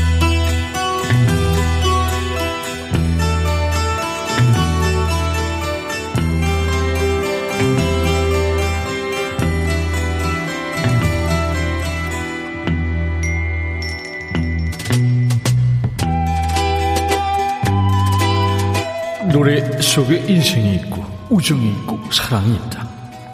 속에 19.88 20.18
인생이 20.28 20.74
있고 20.76 21.02
우정이 21.30 21.70
있고 21.70 21.98
사랑이 22.12 22.54
있다. 22.54 22.86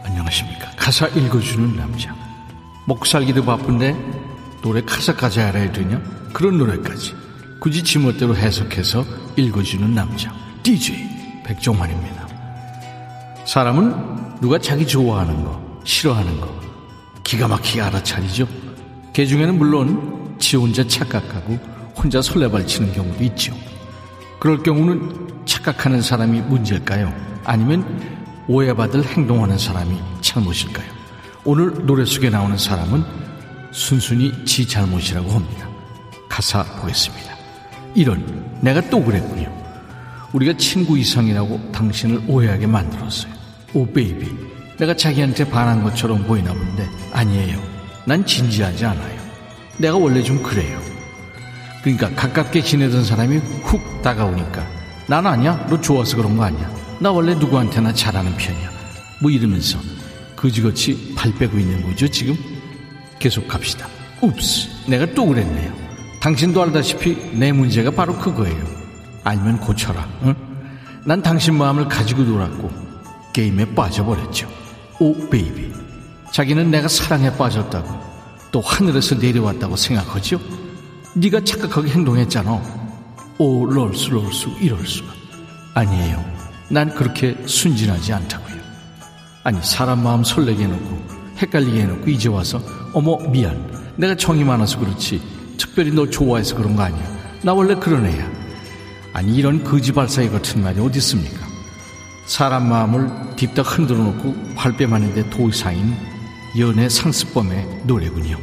안녕하십니까. 0.05 0.71
가사 0.77 1.09
읽어주는 1.09 1.77
남자. 1.77 2.15
목 2.87 3.05
살기도 3.05 3.45
바쁜데 3.45 3.95
노래 4.63 4.81
가사까지 4.83 5.41
알아야 5.41 5.73
되냐? 5.73 6.01
그런 6.33 6.57
노래까지 6.57 7.17
굳이 7.59 7.83
지멋대로 7.83 8.37
해석해서 8.37 9.05
읽어주는 9.37 9.95
남자. 9.95 10.33
DJ 10.63 11.43
백종환입니다. 11.45 12.29
사람은 13.45 14.41
누가 14.41 14.57
자기 14.59 14.87
좋아하는 14.87 15.45
거, 15.45 15.61
싫어하는 15.83 16.41
거 16.41 16.49
기가 17.25 17.49
막히게 17.49 17.83
알아차리죠. 17.83 18.47
개 19.13 19.27
중에는 19.27 19.59
물론 19.59 20.37
지 20.39 20.57
혼자 20.57 20.87
착각하고 20.87 21.59
혼자 21.97 22.23
설레발치는 22.23 22.93
경우도 22.93 23.25
있죠. 23.25 23.55
그럴 24.39 24.63
경우는 24.63 25.34
착각하는 25.65 26.03
사람이 26.03 26.43
문제일까요? 26.43 27.13
아니면 27.45 27.85
오해받을 28.47 29.05
행동하는 29.05 29.57
사람이 29.57 29.99
잘못일까요? 30.21 30.87
오늘 31.45 31.87
노래 31.87 32.05
속에 32.05 32.29
나오는 32.31 32.57
사람은 32.57 33.03
순순히 33.73 34.45
지 34.45 34.69
잘못이라고 34.69 35.31
합니다. 35.31 35.69
가사 36.29 36.63
보겠습니다. 36.63 37.35
이런 37.95 38.45
내가 38.61 38.81
또 38.91 39.03
그랬군요. 39.03 39.51
우리가 40.33 40.57
친구 40.59 40.99
이상이라고 40.99 41.73
당신을 41.73 42.23
오해하게 42.29 42.67
만들었어요. 42.67 43.33
오 43.73 43.87
베이비 43.87 44.31
내가 44.79 44.95
자기한테 44.95 45.49
반한 45.49 45.83
것처럼 45.83 46.25
보이나 46.25 46.53
본데 46.53 46.87
아니에요. 47.13 47.59
난 48.05 48.25
진지하지 48.27 48.85
않아요. 48.85 49.21
내가 49.79 49.97
원래 49.97 50.23
좀 50.23 50.43
그래요. 50.43 50.79
그러니까 51.83 52.11
가깝게 52.11 52.63
지내던 52.63 53.05
사람이 53.05 53.37
훅 53.37 54.03
다가오니까 54.03 54.84
난 55.07 55.27
아니야. 55.27 55.67
너 55.69 55.81
좋아서 55.81 56.17
그런 56.17 56.37
거 56.37 56.45
아니야. 56.45 56.71
나 56.99 57.11
원래 57.11 57.35
누구한테나 57.35 57.93
잘하는 57.93 58.37
편이야. 58.37 58.71
뭐 59.21 59.31
이러면서 59.31 59.79
그지같이 60.37 61.15
발 61.17 61.33
빼고 61.35 61.59
있는 61.59 61.83
거죠, 61.83 62.09
지금? 62.09 62.37
계속 63.19 63.47
갑시다. 63.49 63.87
Oops, 64.23 64.69
내가 64.89 65.07
또 65.15 65.27
그랬네요. 65.27 65.73
당신도 66.21 66.63
알다시피 66.63 67.33
내 67.35 67.53
문제가 67.53 67.91
바로 67.91 68.17
그거예요. 68.19 68.65
알면 69.25 69.61
고쳐라, 69.61 70.09
응? 70.25 70.35
난 71.05 71.23
당신 71.23 71.57
마음을 71.57 71.89
가지고 71.89 72.23
놀았고 72.23 72.71
게임에 73.33 73.75
빠져버렸죠. 73.75 74.49
Oh, 75.01 75.29
baby. 75.29 75.73
자기는 76.33 76.71
내가 76.71 76.89
사랑에 76.89 77.37
빠졌다고 77.37 77.89
또 78.51 78.61
하늘에서 78.61 79.17
내려왔다고 79.17 79.77
생각하죠? 79.77 80.41
네가 81.15 81.45
착각하게 81.45 81.91
행동했잖아. 81.91 82.84
오, 83.39 83.67
럴수, 83.67 84.11
럴수, 84.11 84.51
이럴 84.61 84.87
수가. 84.87 85.13
아니에요. 85.75 86.25
난 86.69 86.95
그렇게 86.95 87.37
순진하지 87.47 88.13
않다고요. 88.13 88.55
아니 89.43 89.63
사람 89.63 90.03
마음 90.03 90.25
설레게 90.25 90.65
해놓고 90.65 91.05
헷갈리게 91.39 91.83
해놓고 91.83 92.11
이제 92.11 92.29
와서 92.29 92.63
어머 92.93 93.19
미안. 93.29 93.93
내가 93.97 94.15
정이 94.15 94.45
많아서 94.45 94.79
그렇지. 94.79 95.21
특별히 95.59 95.93
널 95.93 96.11
좋아해서 96.11 96.55
그런 96.57 96.77
거 96.77 96.83
아니야. 96.83 97.05
나 97.43 97.53
원래 97.53 97.75
그런 97.75 98.07
애야. 98.07 98.31
아니 99.13 99.37
이런 99.37 99.63
거지발사기 99.63 100.31
같은 100.31 100.63
말이 100.63 100.81
어디 100.81 100.99
있습니까? 100.99 101.45
사람 102.27 102.69
마음을 102.69 103.37
딥딱 103.37 103.79
흔들어 103.79 103.99
놓고 103.99 104.55
발뺌하는데 104.55 105.31
도사인 105.31 105.95
연애 106.59 106.89
상습범의 106.89 107.83
노래군요. 107.85 108.39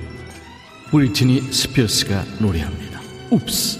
브리트니 0.91 1.51
스피어스가 1.51 2.23
노래합니다. 2.39 3.01
Oops, 3.31 3.79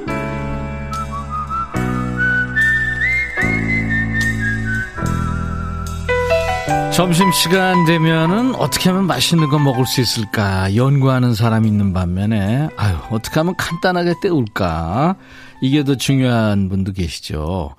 점심시간 6.93 7.85
되면은 7.85 8.55
어떻게 8.55 8.89
하면 8.89 9.07
맛있는 9.07 9.49
거 9.49 9.57
먹을 9.57 9.85
수 9.85 10.01
있을까 10.01 10.75
연구하는 10.75 11.33
사람이 11.33 11.67
있는 11.67 11.93
반면에 11.93 12.67
아유 12.75 12.95
어떻게 13.11 13.39
하면 13.39 13.55
간단하게 13.57 14.15
때울까 14.21 15.15
이게 15.61 15.85
더 15.85 15.95
중요한 15.95 16.67
분도 16.67 16.91
계시죠 16.91 17.75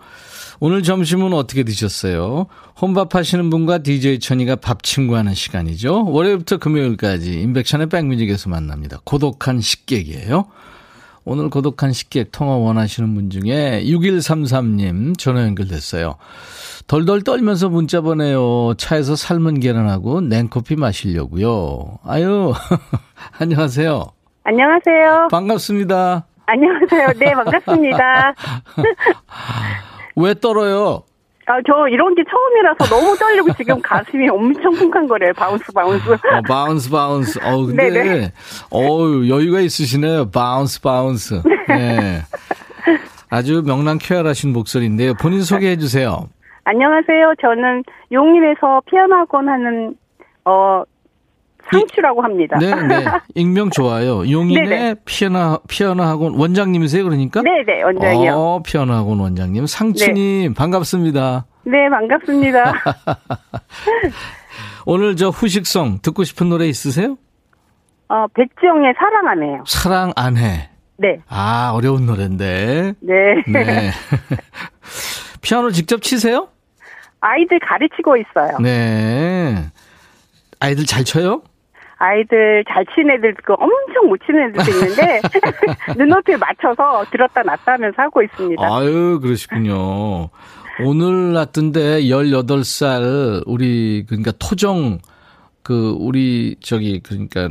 오늘 0.61 0.83
점심은 0.83 1.33
어떻게 1.33 1.64
드셨어요? 1.64 2.47
혼밥 2.81 3.14
하시는 3.16 3.50
분과 3.50 3.78
DJ 3.78 4.21
천이가 4.21 4.54
밥 4.54 4.85
친구하는 4.85 5.35
시간이죠. 5.35 6.04
월요일부터 6.07 6.59
금요일까지 6.59 7.33
인백션의 7.33 7.88
백뮤직에서 7.88 8.49
만납니다. 8.49 9.00
고독한 9.02 9.61
식객이에요. 9.61 10.45
오늘 11.25 11.50
고독한 11.50 11.93
식객 11.93 12.33
통화 12.33 12.57
원하시는 12.57 13.14
분 13.14 13.31
중에 13.31 13.83
6133님 13.85 15.17
전화 15.19 15.43
연결됐어요. 15.43 16.17
덜덜 16.88 17.23
떨면서 17.23 17.69
문자 17.69 18.00
보내요. 18.00 18.75
차에서 18.76 19.14
삶은 19.14 19.61
계란하고 19.61 20.21
냉커피 20.21 20.76
마시려고요. 20.76 21.99
아유, 22.05 22.52
안녕하세요. 23.38 24.05
안녕하세요. 24.45 25.29
반갑습니다. 25.31 26.26
안녕하세요. 26.47 27.09
네, 27.21 27.33
반갑습니다. 27.33 28.35
왜 30.17 30.35
떨어요? 30.35 31.05
아, 31.47 31.59
저 31.67 31.89
이런 31.89 32.15
게 32.15 32.23
처음이라서 32.25 32.85
너무 32.95 33.17
떨리고 33.17 33.53
지금 33.59 33.81
가슴이 33.83 34.29
엄청 34.29 34.73
쿵쾅거려요. 34.75 35.33
Bounce, 35.35 35.73
bounce. 35.73 36.11
어, 36.13 36.19
bounce, 36.47 36.91
bounce. 36.91 37.38
어, 37.43 37.67
근데, 37.67 37.91
네네. 37.91 38.33
어우, 38.71 39.28
여유가 39.28 39.61
있으시네요. 39.61 40.31
Bounce, 40.30 40.80
bounce. 40.80 41.43
네. 41.69 42.23
아주 43.28 43.63
명랑 43.67 43.99
쾌활하신 44.00 44.52
목소리인데요. 44.52 45.15
본인 45.15 45.43
소개해 45.43 45.76
주세요. 45.78 46.28
안녕하세요. 46.65 47.35
저는 47.41 47.83
용인에서 48.13 48.83
피아노 48.89 49.17
학원 49.17 49.49
하는, 49.49 49.97
어, 50.45 50.85
상추라고 51.71 52.23
합니다. 52.23 52.59
네, 52.59 52.75
네. 52.75 53.05
익명 53.35 53.71
좋아요. 53.71 54.29
용인의 54.31 54.69
네네. 54.69 54.95
피아노, 55.05 55.61
피아노 55.69 56.03
학원 56.03 56.35
원장님이세요, 56.35 57.05
그러니까? 57.05 57.43
네네, 57.43 57.65
네, 57.67 57.83
원장이요. 57.83 58.33
어, 58.35 58.63
피아노 58.63 58.93
학원 58.93 59.21
원장님. 59.21 59.67
상추님, 59.67 60.49
네. 60.49 60.55
반갑습니다. 60.55 61.47
네, 61.65 61.89
반갑습니다. 61.91 62.75
오늘 64.87 65.17
저 65.17 65.29
후식성 65.29 66.01
듣고 66.03 66.25
싶은 66.25 66.49
노래 66.49 66.67
있으세요? 66.67 67.17
어, 68.09 68.27
백지영의 68.35 68.95
사랑 68.99 69.29
안 69.29 69.43
해요. 69.43 69.65
사랑 69.67 70.13
안 70.17 70.37
해. 70.37 70.69
네. 70.99 71.19
아, 71.29 71.73
어려운 71.75 72.07
노래인데. 72.07 72.95
네. 73.01 73.15
네. 73.47 73.91
피아노 75.41 75.71
직접 75.71 76.03
치세요? 76.03 76.49
아이들 77.21 77.59
가르치고 77.61 78.17
있어요. 78.17 78.59
네. 78.59 79.65
아이들 80.61 80.85
잘 80.87 81.05
쳐요? 81.05 81.43
아이들 82.04 82.65
잘 82.69 82.84
치는 82.95 83.15
애들 83.17 83.34
그 83.45 83.52
엄청 83.52 84.08
못 84.08 84.19
치는 84.26 84.49
애들도 84.49 84.71
있는데 84.73 85.21
눈높이에 85.97 86.36
맞춰서 86.36 87.04
들었다 87.12 87.43
놨다 87.45 87.73
하면서 87.75 88.02
하고 88.02 88.23
있습니다. 88.23 88.60
아유, 88.65 89.21
그러시군요. 89.23 90.28
오늘 90.84 91.32
났던데 91.32 92.02
18살 92.02 93.43
우리 93.47 94.04
그러니까 94.08 94.32
토정 94.38 94.99
그 95.62 95.95
우리 96.00 96.56
저기 96.60 97.00
그러니까 97.00 97.49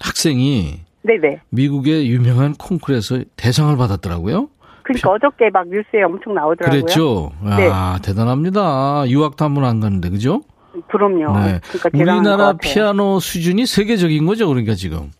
학생이 0.00 0.80
네네. 1.02 1.40
미국의 1.50 2.08
유명한 2.10 2.54
콩쿠르에서 2.54 3.20
대상을 3.36 3.76
받았더라고요. 3.76 4.48
그러니까 4.82 5.08
피... 5.10 5.14
어저께 5.14 5.50
막 5.52 5.68
뉴스에 5.68 6.02
엄청 6.02 6.34
나오더라고요. 6.34 6.80
그랬죠. 6.82 7.30
네. 7.44 7.68
아, 7.70 7.98
대단합니다. 8.02 9.04
유학도 9.08 9.44
한 9.44 9.54
번 9.54 9.64
안 9.64 9.78
갔는데 9.80 10.10
그죠? 10.10 10.40
그럼요. 10.88 11.38
네. 11.40 11.60
그러니까 11.70 11.90
우리나라 11.94 12.52
피아노 12.54 13.20
수준이 13.20 13.66
세계적인 13.66 14.26
거죠, 14.26 14.48
그러니까 14.48 14.74
지금. 14.74 15.10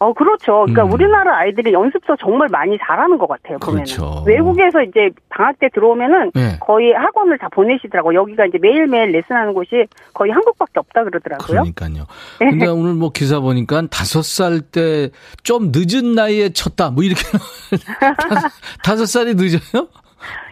어, 0.00 0.12
그렇죠. 0.12 0.64
그러니까 0.66 0.84
음. 0.84 0.92
우리나라 0.92 1.38
아이들이 1.38 1.72
연습도 1.72 2.14
정말 2.20 2.46
많이 2.52 2.78
잘하는 2.86 3.18
것 3.18 3.26
같아요, 3.28 3.58
보면. 3.58 3.82
그렇죠. 3.82 4.22
외국에서 4.28 4.80
이제 4.82 5.10
방학 5.28 5.58
때 5.58 5.68
들어오면은 5.74 6.30
네. 6.36 6.56
거의 6.60 6.92
학원을 6.92 7.36
다 7.38 7.48
보내시더라고요. 7.52 8.20
여기가 8.20 8.46
이제 8.46 8.58
매일매일 8.62 9.10
레슨하는 9.10 9.54
곳이 9.54 9.86
거의 10.14 10.30
한국밖에 10.30 10.74
없다 10.78 11.02
그러더라고요. 11.02 11.46
그러니까요. 11.74 12.06
네. 12.38 12.50
근데 12.50 12.66
오늘 12.68 12.94
뭐 12.94 13.10
기사 13.10 13.40
보니까 13.40 13.82
다섯 13.90 14.22
살 14.24 14.60
때 14.70 15.10
좀 15.42 15.72
늦은 15.74 16.12
나이에 16.14 16.50
쳤다, 16.50 16.90
뭐 16.90 17.02
이렇게. 17.02 17.22
다섯 18.84 19.06
살이 19.06 19.34
늦어요? 19.34 19.88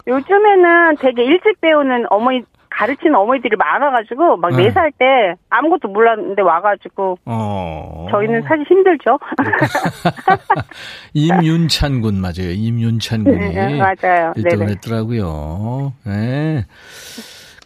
요즘에는 0.09 0.97
되게 1.01 1.25
일찍 1.25 1.61
배우는 1.61 2.07
어머니 2.11 2.43
가르치는 2.77 3.15
어머니들이 3.15 3.57
많아가지고 3.57 4.37
막 4.37 4.53
네 4.53 4.71
살 4.71 4.93
때 4.93 5.35
아무것도 5.51 5.89
몰랐는데 5.89 6.43
와가지고 6.43 7.19
어... 7.25 8.07
저희는 8.11 8.43
사실 8.43 8.65
힘들죠. 8.69 9.19
임윤찬 11.15 12.01
군 12.03 12.21
맞아요. 12.21 12.51
임윤찬 12.53 13.25
군이 13.25 13.37
네, 13.55 13.79
맞아요. 13.79 14.33
1등을 14.37 14.69
했더라고요. 14.71 15.93
네. 16.05 16.65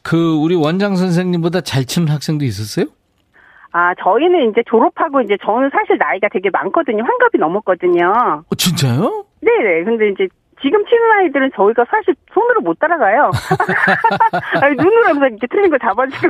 그 0.03 0.35
우리 0.37 0.55
원장 0.55 0.97
선생님보다 0.97 1.61
잘 1.63 1.85
치는 1.85 2.09
학생도 2.09 2.45
있었어요? 2.45 2.87
아, 3.73 3.95
저희는 4.03 4.51
이제 4.51 4.63
졸업하고 4.69 5.21
이제 5.21 5.37
저는 5.45 5.71
사실 5.73 5.97
나이가 5.99 6.29
되게 6.33 6.51
많거든요. 6.51 7.05
환갑이 7.05 7.39
넘었거든요. 7.39 8.43
어, 8.51 8.55
진짜요? 8.57 9.25
네네. 9.43 9.85
근데 9.85 10.09
이제 10.09 10.27
지금 10.63 10.85
치는 10.85 11.03
아이들은 11.21 11.51
저희가 11.57 11.85
사실 11.91 12.15
손으로 12.35 12.61
못 12.61 12.79
따라가요. 12.79 13.31
아니, 14.61 14.77
눈으로 14.77 15.07
항상 15.07 15.29
이렇게 15.31 15.47
틀린 15.47 15.71
거 15.71 15.79
잡아주고. 15.79 16.29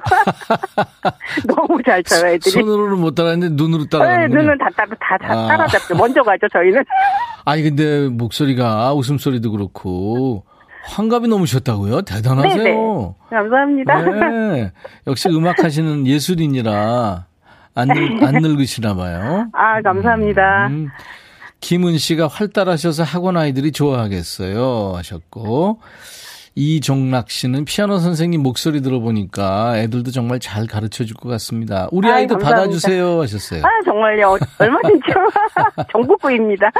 너무 1.54 1.82
잘 1.82 2.02
쳐요, 2.04 2.32
애들이. 2.34 2.50
손으로는 2.50 2.98
못 2.98 3.14
따라하는데 3.14 3.54
눈으로 3.60 3.86
따라가는 3.86 4.28
네, 4.28 4.34
눈은 4.34 4.58
다, 4.58 4.68
따라, 4.76 4.90
다, 5.00 5.18
다 5.18 5.32
아. 5.32 5.48
따라잡죠. 5.48 5.96
먼저 5.96 6.22
가죠, 6.22 6.48
저희는. 6.48 6.84
아니, 7.44 7.62
근데 7.62 8.08
목소리가, 8.08 8.92
웃음소리도 8.94 9.50
그렇고. 9.50 10.44
환갑이 10.84 11.28
넘으셨다고요? 11.28 12.02
대단하세요. 12.02 12.56
네네. 12.62 12.70
네. 12.72 13.14
감사합니다. 13.30 14.02
네. 14.02 14.72
역시 15.06 15.28
음악 15.28 15.62
하시는 15.62 16.06
예술인이라 16.06 17.26
안, 17.74 17.88
늙, 17.88 18.22
안 18.26 18.34
늙으시나 18.40 18.94
봐요. 18.94 19.46
아, 19.52 19.80
감사합니다. 19.82 20.68
음. 20.68 20.88
김은 21.60 21.98
씨가 21.98 22.26
활달하셔서 22.28 23.02
학원 23.02 23.36
아이들이 23.36 23.72
좋아하겠어요. 23.72 24.94
하셨고. 24.96 25.80
이종락 26.56 27.30
씨는 27.30 27.64
피아노 27.64 27.98
선생님 27.98 28.42
목소리 28.42 28.82
들어보니까 28.82 29.78
애들도 29.78 30.10
정말 30.10 30.40
잘 30.40 30.66
가르쳐 30.66 31.04
줄 31.04 31.16
것 31.16 31.28
같습니다. 31.28 31.88
우리 31.92 32.10
아이도 32.10 32.34
아이, 32.36 32.42
받아주세요 32.42 33.22
하셨어요. 33.22 33.62
아, 33.64 33.68
정말요. 33.84 34.36
얼마든지 34.58 35.02
전국구입니다. 35.92 36.70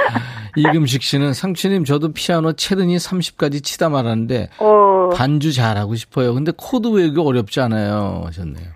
이금식 0.57 1.03
씨는 1.03 1.33
상추님 1.35 1.85
저도 1.85 2.13
피아노 2.13 2.53
체르니 2.55 2.97
30까지 2.97 3.63
치다 3.63 3.89
말았는데 3.91 4.49
어... 4.59 5.11
반주 5.15 5.53
잘하고 5.53 5.95
싶어요. 5.95 6.35
근데 6.35 6.53
코드 6.57 6.89
외우기 6.89 7.21
어렵지 7.21 7.61
않아요 7.61 8.25
하셨네요. 8.27 8.67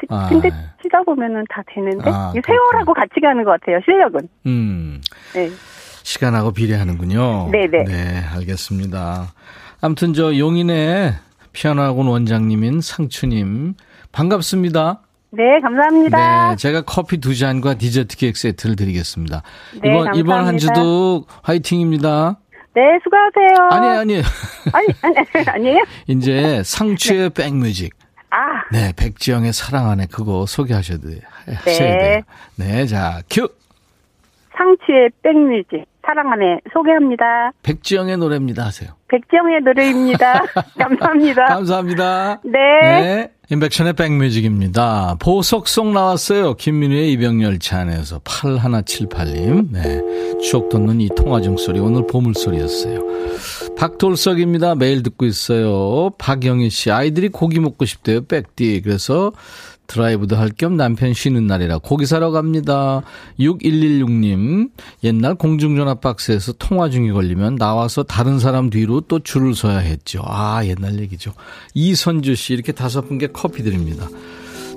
그, 0.00 0.06
근데 0.28 0.50
아. 0.52 0.71
치다 0.92 1.02
보면은 1.04 1.44
다 1.48 1.62
되는데 1.66 2.10
아, 2.10 2.32
세월하고 2.44 2.92
같이 2.92 3.18
가는 3.20 3.42
것 3.42 3.52
같아요. 3.52 3.80
실력은. 3.84 4.28
음. 4.46 5.00
네. 5.34 5.48
시간하고 6.02 6.52
비례하는군요. 6.52 7.48
네네. 7.50 7.84
네, 7.84 8.22
알겠습니다. 8.36 9.32
아무튼 9.80 10.12
저 10.12 10.36
용인의 10.36 11.14
피아노 11.52 11.82
학원 11.82 12.08
원장님인 12.08 12.80
상추님 12.80 13.74
반갑습니다. 14.12 15.00
네, 15.30 15.60
감사합니다. 15.62 16.50
네, 16.50 16.56
제가 16.56 16.82
커피 16.82 17.18
두 17.18 17.34
잔과 17.34 17.74
디저트 17.74 18.16
케이크 18.18 18.38
세트를 18.38 18.76
드리겠습니다. 18.76 19.42
네, 19.82 19.88
이번, 19.88 20.04
감사합니다. 20.04 20.18
이번 20.18 20.46
한 20.46 20.58
주도 20.58 21.24
화이팅입니다. 21.42 22.38
네, 22.74 22.82
수고하세요. 23.02 23.68
아니에요, 23.70 24.00
아니에요. 24.00 24.22
아니, 24.72 24.86
아니, 25.02 25.48
아니에요? 25.48 25.84
이제 26.08 26.62
상추의 26.64 27.30
네. 27.30 27.44
백뮤직. 27.44 27.94
아. 28.32 28.64
네, 28.72 28.92
백지영의 28.96 29.52
사랑 29.52 29.90
안에 29.90 30.06
그거 30.10 30.46
소개하셔야 30.46 30.98
돼요. 30.98 31.20
네. 31.46 31.54
돼요. 31.64 32.22
네, 32.56 32.86
자, 32.86 33.20
큐. 33.30 33.46
상추의 34.56 35.10
백뮤직. 35.22 35.84
사랑 36.04 36.32
안에 36.32 36.60
소개합니다. 36.72 37.52
백지영의 37.62 38.16
노래입니다 38.16 38.64
하세요. 38.64 38.90
백지영의 39.08 39.60
노래입니다. 39.60 40.42
감사합니다. 40.78 41.44
감사합니다. 41.46 42.40
네. 42.44 42.58
네. 42.80 43.32
인백션의 43.52 43.92
백뮤직입니다. 43.92 45.16
보석송 45.20 45.92
나왔어요. 45.92 46.54
김민우의 46.54 47.12
이병열차 47.12 47.80
안에서 47.80 48.18
8178님. 48.20 49.68
네. 49.70 50.00
추억 50.42 50.70
돋는 50.70 51.02
이 51.02 51.10
통화중 51.14 51.58
소리 51.58 51.78
오늘 51.78 52.06
보물소리였어요. 52.06 53.00
박돌석입니다. 53.76 54.76
매일 54.76 55.02
듣고 55.02 55.26
있어요. 55.26 56.08
박영희 56.16 56.70
씨 56.70 56.90
아이들이 56.90 57.28
고기 57.28 57.60
먹고 57.60 57.84
싶대요. 57.84 58.24
백디. 58.24 58.80
그래서 58.84 59.32
드라이브도 59.92 60.36
할 60.36 60.50
겸 60.52 60.76
남편 60.76 61.12
쉬는 61.12 61.46
날이라 61.46 61.78
고기 61.78 62.06
사러 62.06 62.30
갑니다. 62.30 63.02
6116님, 63.38 64.70
옛날 65.04 65.34
공중전화 65.34 65.94
박스에서 65.96 66.52
통화 66.58 66.88
중이 66.88 67.10
걸리면 67.12 67.56
나와서 67.56 68.02
다른 68.02 68.38
사람 68.38 68.70
뒤로 68.70 69.00
또 69.02 69.18
줄을 69.18 69.54
서야 69.54 69.78
했죠. 69.78 70.22
아, 70.24 70.64
옛날 70.64 70.98
얘기죠. 71.00 71.32
이선주 71.74 72.34
씨, 72.34 72.54
이렇게 72.54 72.72
다섯 72.72 73.02
분께 73.02 73.28
커피 73.32 73.62
드립니다. 73.62 74.08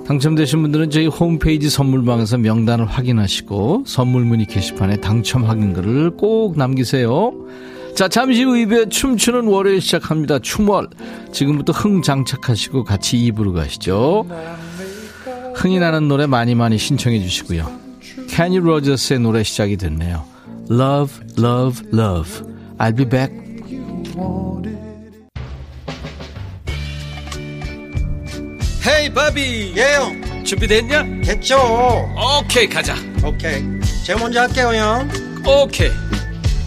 당첨되신 0.06 0.62
분들은 0.62 0.90
저희 0.90 1.06
홈페이지 1.06 1.68
선물방에서 1.68 2.38
명단을 2.38 2.86
확인하시고 2.86 3.84
선물 3.86 4.24
문의 4.24 4.46
게시판에 4.46 4.98
당첨 5.00 5.44
확인글을 5.44 6.12
꼭 6.16 6.56
남기세요. 6.56 7.32
자, 7.96 8.06
잠시 8.08 8.44
후 8.44 8.56
입에 8.58 8.88
춤추는 8.88 9.46
월요일 9.46 9.80
시작합니다. 9.80 10.38
춤월. 10.38 10.88
지금부터 11.32 11.72
흥 11.72 12.02
장착하시고 12.02 12.84
같이 12.84 13.18
입으로 13.18 13.52
가시죠. 13.52 14.26
흥이 15.56 15.78
나는 15.78 16.06
노래 16.06 16.26
많이 16.26 16.54
많이 16.54 16.76
신청해 16.76 17.20
주시고요. 17.22 17.70
캐니 18.28 18.58
로저스의 18.58 19.20
노래 19.20 19.42
시작이 19.42 19.78
됐네요. 19.78 20.24
Love, 20.70 21.14
love, 21.38 21.88
love. 21.92 22.42
I'll 22.78 22.94
be 22.94 23.08
back. 23.08 23.32
헤이 28.86 29.12
바비 29.12 29.72
예영 29.76 30.44
준비됐냐? 30.44 31.02
됐죠 31.24 31.58
오케이 32.38 32.68
가자 32.68 32.94
오케이 33.24 33.64
제가 34.04 34.20
먼저 34.20 34.42
할게요 34.42 34.72
형 34.74 35.10
오케이 35.44 35.90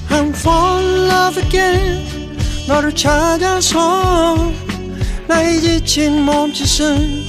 I'm 0.10 0.36
fall 0.36 0.84
in 0.84 1.10
love 1.10 1.44
again 1.44 2.38
너를 2.68 2.94
찾아서 2.94 4.52
나의 5.28 5.62
지친 5.62 6.24
몸짓은 6.24 7.29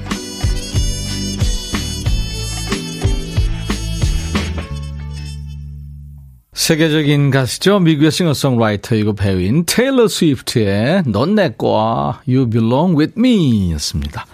세계적인 6.61 7.31
가수죠. 7.31 7.79
미국의 7.79 8.11
싱어송라이터이고 8.11 9.13
배우인 9.13 9.63
테일러 9.65 10.07
스위프트의 10.07 11.05
넌 11.07 11.33
내 11.33 11.49
거야 11.49 12.21
You 12.27 12.51
Belong 12.51 12.95
With 12.99 13.13
Me 13.17 13.71
였습니다. 13.71 14.27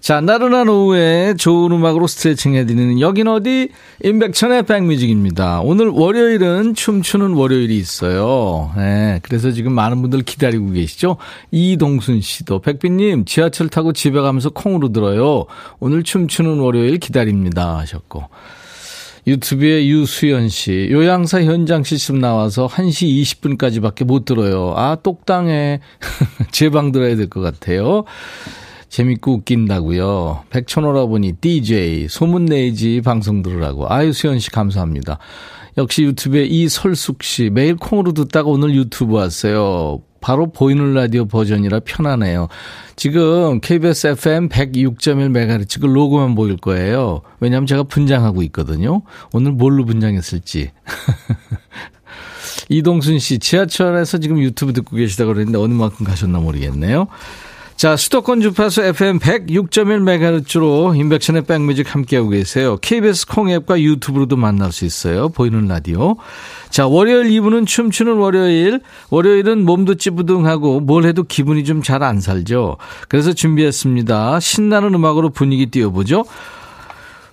자, 0.00 0.22
나른한 0.22 0.70
오후에 0.70 1.34
좋은 1.36 1.70
음악으로 1.72 2.06
스트레칭 2.06 2.54
해드리는 2.54 3.00
여긴 3.00 3.28
어디? 3.28 3.68
임백천의 4.02 4.62
백뮤직입니다. 4.62 5.60
오늘 5.60 5.88
월요일은 5.88 6.74
춤추는 6.74 7.34
월요일이 7.34 7.76
있어요. 7.76 8.72
네, 8.74 9.20
그래서 9.22 9.50
지금 9.50 9.72
많은 9.72 10.00
분들 10.00 10.22
기다리고 10.22 10.70
계시죠? 10.70 11.18
이동순 11.50 12.22
씨도, 12.22 12.60
백빈님, 12.60 13.26
지하철 13.26 13.68
타고 13.68 13.92
집에 13.92 14.18
가면서 14.18 14.48
콩으로 14.48 14.90
들어요. 14.92 15.44
오늘 15.80 16.02
춤추는 16.02 16.60
월요일 16.60 16.96
기다립니다. 16.96 17.76
하셨고. 17.76 18.24
유튜브에 19.28 19.86
유수연 19.86 20.48
씨, 20.48 20.88
요양사 20.90 21.42
현장 21.42 21.82
실습 21.84 22.16
나와서 22.16 22.66
1시 22.66 23.22
20분까지밖에 23.22 24.04
못 24.04 24.24
들어요. 24.24 24.72
아, 24.74 24.96
똑당해. 24.96 25.80
제방 26.50 26.92
들어야 26.92 27.14
될 27.14 27.28
것 27.28 27.42
같아요. 27.42 28.04
재밌고 28.88 29.34
웃긴다고요. 29.34 30.44
백천오라보니 30.48 31.34
DJ 31.42 32.08
소문 32.08 32.46
내지 32.46 33.02
방송 33.02 33.42
들으라고. 33.42 33.86
아유 33.92 34.14
수연 34.14 34.38
씨 34.38 34.50
감사합니다. 34.50 35.18
역시 35.76 36.04
유튜브에 36.04 36.44
이설숙 36.46 37.22
씨 37.22 37.50
매일 37.50 37.76
콩으로 37.76 38.12
듣다가 38.12 38.48
오늘 38.48 38.74
유튜브 38.74 39.12
왔어요. 39.14 40.00
바로 40.20 40.50
보이는 40.50 40.94
라디오 40.94 41.26
버전이라 41.26 41.80
편하네요. 41.80 42.48
지금 42.96 43.60
KBS 43.60 44.08
FM 44.08 44.48
106.1MHz 44.48 45.80
그 45.80 45.86
로고만 45.86 46.34
보일 46.34 46.56
거예요. 46.56 47.22
왜냐하면 47.40 47.66
제가 47.66 47.84
분장하고 47.84 48.42
있거든요. 48.44 49.02
오늘 49.32 49.52
뭘로 49.52 49.84
분장했을지. 49.84 50.70
이동순 52.68 53.18
씨, 53.18 53.38
지하철에서 53.38 54.18
지금 54.18 54.38
유튜브 54.38 54.72
듣고 54.72 54.96
계시다고 54.96 55.32
그랬는데 55.32 55.58
어느 55.58 55.72
만큼 55.72 56.04
가셨나 56.04 56.38
모르겠네요. 56.38 57.06
자, 57.78 57.94
수도권 57.96 58.40
주파수 58.40 58.82
FM 58.82 59.20
106.1MHz로 59.20 60.98
인백션의 60.98 61.42
백뮤직 61.44 61.94
함께하고 61.94 62.30
계세요. 62.30 62.76
KBS 62.82 63.28
콩앱과 63.28 63.80
유튜브로도 63.80 64.34
만날 64.36 64.72
수 64.72 64.84
있어요. 64.84 65.28
보이는 65.28 65.68
라디오. 65.68 66.16
자, 66.70 66.88
월요일 66.88 67.28
2부는 67.30 67.68
춤추는 67.68 68.14
월요일. 68.16 68.80
월요일은 69.10 69.64
몸도 69.64 69.94
찌부둥하고 69.94 70.80
뭘 70.80 71.04
해도 71.04 71.22
기분이 71.22 71.62
좀 71.64 71.80
잘 71.82 72.02
안 72.02 72.20
살죠. 72.20 72.78
그래서 73.08 73.32
준비했습니다. 73.32 74.40
신나는 74.40 74.94
음악으로 74.94 75.30
분위기 75.30 75.66
띄워보죠. 75.66 76.24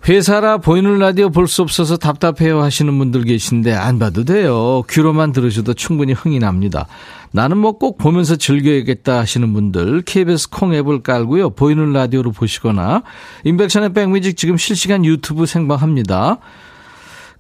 회사라 0.08 0.60
보이는 0.60 1.00
라디오 1.00 1.30
볼 1.32 1.48
수 1.48 1.64
없어서 1.64 1.98
답답해요 1.98 2.62
하시는 2.62 2.96
분들 2.98 3.24
계신데 3.24 3.74
안 3.74 3.98
봐도 3.98 4.24
돼요. 4.24 4.84
귀로만 4.90 5.32
들으셔도 5.32 5.74
충분히 5.74 6.14
흥이 6.14 6.38
납니다. 6.40 6.86
나는 7.32 7.58
뭐 7.58 7.74
꼭 7.80 7.98
보면서 7.98 8.36
즐겨야겠다 8.36 9.18
하시는 9.20 9.52
분들 9.52 10.04
KBS 10.04 10.50
콩 10.52 10.74
앱을 10.76 11.02
깔고요. 11.02 11.52
보이는 11.52 11.92
라디오로 11.92 12.32
보시거나 12.34 13.02
인백션의 13.46 13.94
백뮤직 13.94 14.38
지금 14.38 14.58
실시간 14.58 15.04
유튜브 15.06 15.46
생방합니다. 15.48 16.38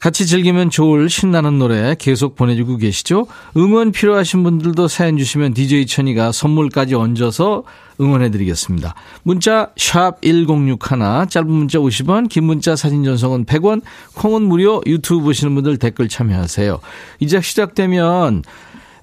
같이 0.06 0.28
즐기면 0.28 0.70
좋을 0.70 1.10
신나는 1.10 1.58
노래 1.58 1.96
계속 1.98 2.36
보내주고 2.36 2.78
계시죠? 2.78 3.26
응원 3.58 3.92
필요하신 3.92 4.44
분들도 4.44 4.88
사연 4.88 5.18
주시면 5.18 5.56
DJ 5.56 5.88
천이가 5.88 6.32
선물까지 6.32 6.94
얹어서 6.94 7.64
응원해드리겠습니다. 8.00 8.94
문자 9.24 9.72
1061, 9.78 10.78
짧은 11.28 11.50
문자 11.50 11.80
50원, 11.80 12.30
긴 12.30 12.44
문자 12.44 12.76
사진 12.76 13.04
전송은 13.04 13.46
100원, 13.46 13.82
콩은 14.14 14.44
무료, 14.44 14.80
유튜브 14.86 15.24
보시는 15.24 15.56
분들 15.56 15.78
댓글 15.78 16.08
참여하세요. 16.08 16.80
이제 17.20 17.42
시작되면 17.42 18.44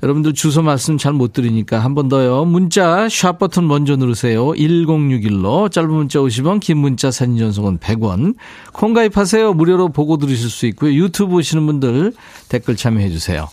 여러분들 0.02 0.32
주소 0.34 0.62
말씀 0.62 0.98
잘 0.98 1.12
못 1.12 1.32
드리니까 1.32 1.78
한 1.78 1.94
번 1.94 2.08
더요. 2.08 2.44
문자 2.44 3.08
샵 3.08 3.38
버튼 3.38 3.68
먼저 3.68 3.94
누르세요. 3.96 4.48
1061로 4.48 5.70
짧은 5.70 5.90
문자 5.90 6.18
50원, 6.18 6.58
긴 6.60 6.78
문자 6.78 7.10
사진 7.10 7.38
전송은 7.38 7.78
100원. 7.78 8.34
콩 8.72 8.94
가입하세요. 8.94 9.52
무료로 9.54 9.90
보고 9.90 10.16
들으실 10.16 10.50
수 10.50 10.66
있고요. 10.66 10.92
유튜브 10.94 11.32
보시는 11.32 11.66
분들 11.66 12.14
댓글 12.48 12.76
참여해 12.76 13.10
주세요. 13.10 13.48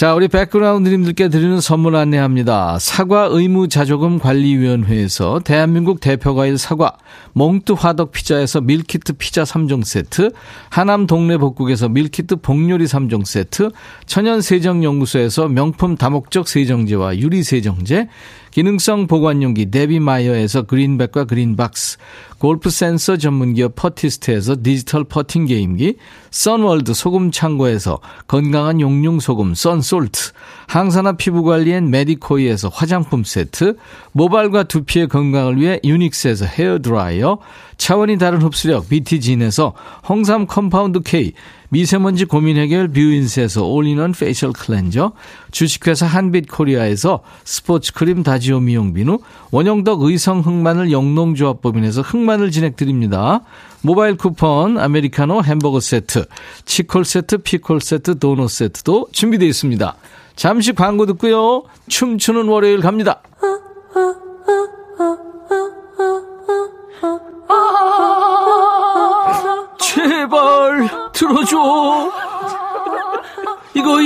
자, 0.00 0.14
우리 0.14 0.28
백그라운드님들께 0.28 1.28
드리는 1.28 1.60
선물 1.60 1.94
안내합니다. 1.94 2.78
사과 2.78 3.28
의무자조금 3.30 4.18
관리위원회에서 4.18 5.40
대한민국 5.44 6.00
대표과일 6.00 6.56
사과, 6.56 6.96
몽뚜 7.34 7.74
화덕 7.74 8.10
피자에서 8.10 8.62
밀키트 8.62 9.12
피자 9.18 9.42
3종 9.42 9.84
세트, 9.84 10.32
하남 10.70 11.06
동네 11.06 11.36
복국에서 11.36 11.90
밀키트 11.90 12.36
복요리 12.36 12.86
3종 12.86 13.26
세트, 13.26 13.72
천연 14.06 14.40
세정연구소에서 14.40 15.48
명품 15.48 15.96
다목적 15.96 16.48
세정제와 16.48 17.18
유리 17.18 17.42
세정제, 17.42 18.08
기능성 18.50 19.06
보관용기 19.06 19.70
데비마이어에서 19.70 20.62
그린백과 20.62 21.24
그린박스, 21.24 21.98
골프 22.38 22.70
센서 22.70 23.16
전문기업 23.16 23.74
퍼티스트에서 23.76 24.56
디지털 24.62 25.04
퍼팅 25.04 25.46
게임기, 25.46 25.96
선월드 26.30 26.94
소금 26.94 27.30
창고에서 27.30 28.00
건강한 28.26 28.80
용융 28.80 29.20
소금 29.20 29.54
썬스 29.54 29.88
솔트, 29.88 30.32
항산화 30.66 31.12
피부관리엔 31.12 31.90
메디코이에서 31.90 32.68
화장품 32.68 33.24
세트, 33.24 33.76
모발과 34.12 34.64
두피의 34.64 35.08
건강을 35.08 35.60
위해 35.60 35.80
유닉스에서 35.84 36.46
헤어 36.46 36.78
드라이어, 36.78 37.38
차원이 37.76 38.18
다른 38.18 38.42
흡수력 38.42 38.88
BT진에서 38.88 39.74
홍삼 40.08 40.46
compound 40.46 41.00
K, 41.00 41.32
미세먼지 41.70 42.24
고민 42.24 42.56
해결 42.56 42.88
뷰인스에서 42.88 43.64
all-in-one 43.64 44.12
facial 44.12 44.52
cleanser, 44.52 45.12
주식회사 45.52 46.04
한빛코리아에서 46.06 47.20
스포츠 47.44 47.92
크림 47.92 48.22
다지오 48.22 48.60
미용 48.60 48.92
비누, 48.92 49.18
원형덕 49.52 50.02
의성 50.02 50.40
흑마늘 50.40 50.90
영농조합법인에서 50.92 52.02
흑마늘 52.02 52.50
진행드립니다. 52.50 53.42
모바일 53.82 54.16
쿠폰, 54.16 54.78
아메리카노 54.78 55.42
햄버거 55.44 55.80
세트, 55.80 56.26
치콜 56.64 57.04
세트, 57.04 57.38
피콜 57.38 57.80
세트, 57.80 58.18
도넛 58.18 58.50
세트도 58.50 59.08
준비되어 59.12 59.48
있습니다. 59.48 59.96
잠시 60.34 60.72
광고 60.72 61.06
듣고요. 61.06 61.64
춤추는 61.88 62.48
월요일 62.48 62.80
갑니다. 62.80 63.20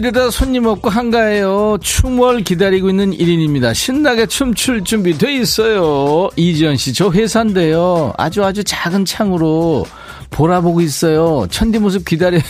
님 0.00 0.04
월요일이라 0.04 0.30
손님 0.30 0.66
없고 0.66 0.88
한가해요. 0.88 1.78
춤월 1.80 2.42
기다리고 2.42 2.88
있는 2.88 3.10
1인입니다. 3.12 3.74
신나게 3.74 4.26
춤출 4.26 4.82
준비 4.82 5.16
돼 5.16 5.34
있어요. 5.34 6.28
이지연 6.36 6.76
씨, 6.76 6.92
저 6.94 7.10
회사인데요. 7.10 8.12
아주 8.16 8.42
아주 8.42 8.64
작은 8.64 9.04
창으로 9.04 9.84
보라보고 10.30 10.80
있어요. 10.80 11.46
천디 11.50 11.78
모습 11.78 12.04
기다려요. 12.06 12.40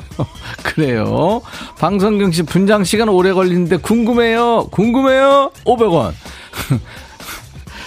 그래요. 0.64 1.42
방성경 1.78 2.32
씨, 2.32 2.42
분장 2.42 2.82
시간 2.82 3.08
오래 3.10 3.32
걸리는데 3.32 3.76
궁금해요. 3.76 4.68
궁금해요. 4.70 5.50
500원. 5.64 6.12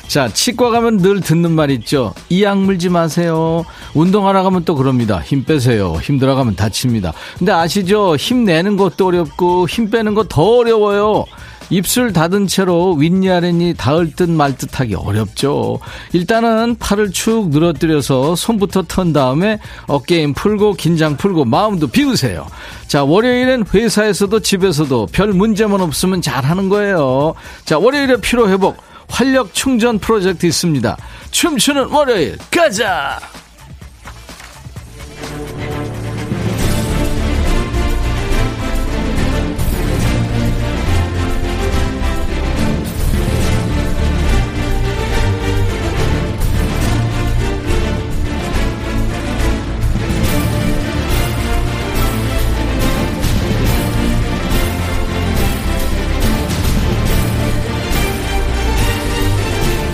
자, 0.10 0.28
치과 0.28 0.72
가면 0.72 0.98
늘 0.98 1.22
듣는 1.22 1.52
말 1.52 1.70
있죠. 1.70 2.14
이 2.30 2.42
약 2.44 2.58
물지 2.58 2.90
마세요. 2.90 3.64
운동하러 3.94 4.42
가면 4.42 4.66
또 4.66 4.74
그럽니다. 4.74 5.20
힘 5.20 5.44
빼세요. 5.44 6.00
힘들어 6.02 6.34
가면 6.34 6.56
다칩니다. 6.56 7.14
근데 7.38 7.52
아시죠? 7.52 8.16
힘 8.16 8.44
내는 8.44 8.76
것도 8.76 9.06
어렵고 9.08 9.68
힘 9.68 9.92
빼는 9.92 10.16
거 10.16 10.24
더 10.24 10.58
어려워요. 10.58 11.26
입술 11.72 12.12
닫은 12.12 12.48
채로 12.48 12.94
윗니 12.94 13.30
아랫니 13.30 13.76
닿을 13.76 14.14
듯 14.16 14.28
말 14.28 14.58
듯하기 14.58 14.96
어렵죠. 14.96 15.78
일단은 16.14 16.78
팔을 16.80 17.12
축 17.12 17.50
늘어뜨려서 17.50 18.36
손부터 18.36 18.84
턴 18.88 19.14
다음에 19.14 19.60
어깨 19.86 20.24
힘 20.24 20.34
풀고 20.34 20.74
긴장 20.74 21.18
풀고 21.18 21.46
마음도 21.46 21.86
비우세요. 21.86 22.48
자, 22.88 23.04
월요일엔 23.04 23.66
회사에서도 23.72 24.40
집에서도 24.40 25.10
별 25.12 25.34
문제만 25.34 25.80
없으면 25.82 26.24
잘하는 26.24 26.70
거예요. 26.70 27.36
자, 27.66 27.78
월요일에 27.78 28.18
피로 28.22 28.50
회복 28.50 28.78
활력 29.10 29.54
충전 29.54 30.00
프로젝트 30.00 30.46
있습니다. 30.46 30.98
춤추는 31.32 31.86
월요일 31.88 32.38
가자! 32.52 33.20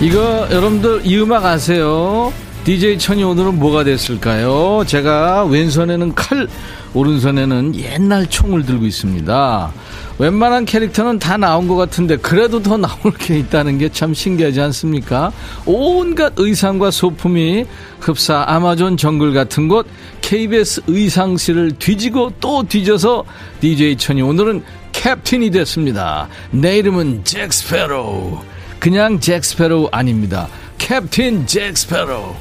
이거 0.05 0.47
여러분들 0.51 1.01
이 1.03 1.17
음악 1.17 1.45
아세요? 1.45 2.31
DJ 2.63 2.99
천이 2.99 3.23
오늘은 3.23 3.57
뭐가 3.57 3.83
됐을까요? 3.83 4.83
제가 4.85 5.45
왼손에는 5.45 6.13
칼, 6.13 6.47
오른손에는 6.93 7.75
옛날 7.75 8.27
총을 8.27 8.67
들고 8.67 8.85
있습니다. 8.85 9.71
웬만한 10.19 10.65
캐릭터는 10.65 11.17
다 11.17 11.37
나온 11.37 11.67
것 11.67 11.75
같은데 11.75 12.17
그래도 12.17 12.61
더 12.61 12.77
나올 12.77 13.13
게 13.17 13.39
있다는 13.39 13.79
게 13.79 13.89
참 13.89 14.13
신기하지 14.13 14.61
않습니까? 14.61 15.31
온갖 15.65 16.33
의상과 16.37 16.91
소품이 16.91 17.65
흡사 17.99 18.43
아마존 18.47 18.97
정글 18.97 19.33
같은 19.33 19.67
곳 19.67 19.87
KBS 20.21 20.83
의상실을 20.85 21.73
뒤지고 21.79 22.31
또 22.39 22.61
뒤져서 22.61 23.23
DJ 23.59 23.95
천이 23.97 24.21
오늘은 24.21 24.63
캡틴이 24.91 25.49
됐습니다. 25.49 26.27
내 26.51 26.77
이름은 26.77 27.21
잭 27.23 27.51
스페로우. 27.51 28.54
그냥 28.79 29.19
잭스페로우 29.19 29.89
아닙니다. 29.91 30.47
캡틴 30.77 31.47
잭스페로우. 31.47 32.35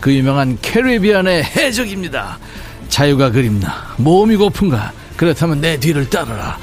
그 0.00 0.12
유명한 0.12 0.58
캐리비안의 0.60 1.44
해적입니다. 1.44 2.38
자유가 2.88 3.30
그립나? 3.30 3.94
모험이 3.96 4.36
고픈가? 4.36 4.92
그렇다면 5.16 5.60
내 5.60 5.78
뒤를 5.78 6.08
따르라. 6.10 6.58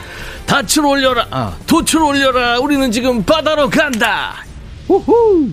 닻을 0.46 0.86
올려라. 0.86 1.26
아, 1.32 1.56
돛을 1.66 2.04
올려라. 2.04 2.60
우리는 2.60 2.92
지금 2.92 3.24
바다로 3.24 3.70
간다. 3.70 4.44
우후. 4.88 5.50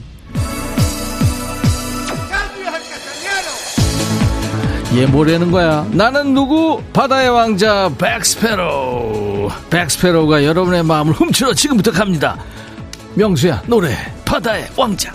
얘 4.95 5.07
뭐라는 5.07 5.51
거야? 5.51 5.87
나는 5.91 6.35
누구? 6.35 6.83
바다의 6.93 7.29
왕자 7.29 7.91
잭스페로우. 7.99 9.49
잭스페로우가 9.71 10.45
여러분의 10.45 10.83
마음을 10.83 11.13
훔치러 11.13 11.55
지금부터 11.55 11.93
갑니다. 11.93 12.37
명수야 13.15 13.63
노래 13.67 13.91
바다의 14.25 14.67
왕자 14.77 15.13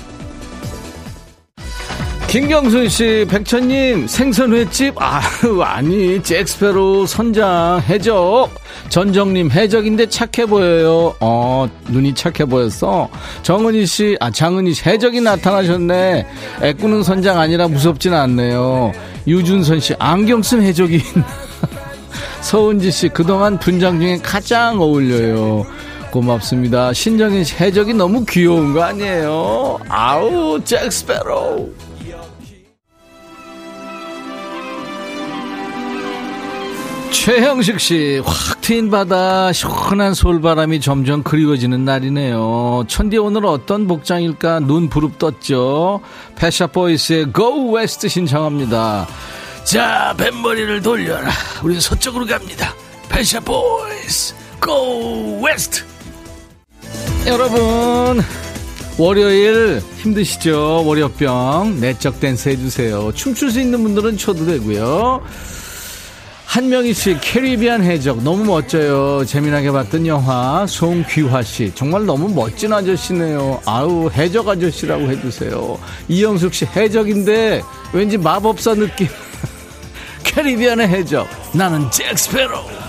김경순 2.33 2.89
씨, 2.89 3.27
백천님, 3.29 4.07
생선횟집? 4.07 4.95
아, 4.97 5.21
아니, 5.61 6.19
잭스페로 6.23 7.05
선장, 7.05 7.79
해적. 7.87 8.49
전정님, 8.89 9.51
해적인데 9.51 10.07
착해 10.07 10.47
보여요. 10.47 11.13
어, 11.19 11.69
눈이 11.89 12.15
착해 12.15 12.45
보였어. 12.45 13.07
정은희 13.43 13.85
씨, 13.85 14.17
아, 14.19 14.31
장은희 14.31 14.73
씨, 14.73 14.83
해적이 14.83 15.21
나타나셨네. 15.21 16.25
애꾸는 16.63 17.03
선장 17.03 17.37
아니라 17.39 17.67
무섭진 17.67 18.15
않네요. 18.15 18.93
유준선 19.27 19.79
씨, 19.79 19.93
안경 19.99 20.41
쓴 20.41 20.63
해적이 20.63 21.03
서은지 22.41 22.89
씨, 22.89 23.09
그동안 23.09 23.59
분장 23.59 23.99
중에 23.99 24.17
가장 24.23 24.81
어울려요. 24.81 25.67
고맙습니다. 26.13 26.93
신정인 26.93 27.43
씨 27.43 27.55
해적이 27.55 27.95
너무 27.95 28.23
귀여운 28.25 28.71
거 28.71 28.83
아니에요? 28.83 29.79
아우, 29.89 30.63
잭 30.63 30.91
스페로우. 30.91 31.71
최형식 37.11 37.79
씨, 37.79 38.21
확 38.23 38.61
트인 38.61 38.91
바다, 38.91 39.51
시원한 39.53 40.13
솔바람이 40.13 40.81
점점 40.81 41.23
그리워지는 41.23 41.83
날이네요. 41.85 42.83
천디 42.87 43.17
오늘 43.17 43.45
어떤 43.45 43.87
복장일까? 43.87 44.59
눈 44.59 44.89
부릅 44.89 45.17
떴죠? 45.17 46.01
Pet 46.35 46.58
Shop 46.58 46.88
Boys의 46.88 47.33
Go 47.33 47.75
West 47.75 48.07
신청합니다. 48.07 49.07
자, 49.63 50.13
뱃머리를 50.17 50.81
돌려라. 50.81 51.31
우린 51.63 51.79
서쪽으로 51.79 52.25
갑니다. 52.25 52.73
Pet 53.09 53.41
Shop 53.41 53.83
Boys, 53.83 54.35
Go 54.63 55.41
West! 55.43 55.92
여러분 57.25 58.21
월요일 58.97 59.81
힘드시죠? 59.97 60.83
월요병 60.85 61.79
내적 61.79 62.19
댄스 62.19 62.49
해주세요. 62.49 63.11
춤출 63.13 63.49
수 63.51 63.59
있는 63.59 63.81
분들은 63.81 64.17
쳐도 64.17 64.45
되고요. 64.45 65.21
한명희 66.45 66.93
씨, 66.93 67.17
캐리비안 67.19 67.81
해적. 67.81 68.21
너무 68.21 68.43
멋져요. 68.43 69.25
재미나게 69.25 69.71
봤던 69.71 70.05
영화, 70.05 70.67
송귀화 70.67 71.41
씨. 71.41 71.71
정말 71.73 72.05
너무 72.05 72.29
멋진 72.29 72.71
아저씨네요. 72.71 73.61
아우, 73.65 74.11
해적 74.11 74.47
아저씨라고 74.47 75.09
해주세요. 75.09 75.79
이영숙 76.09 76.53
씨, 76.53 76.65
해적인데, 76.65 77.63
왠지 77.93 78.19
마법사 78.19 78.75
느낌. 78.75 79.07
캐리비안의 80.23 80.87
해적. 80.89 81.27
나는 81.55 81.89
잭스페로. 81.89 82.82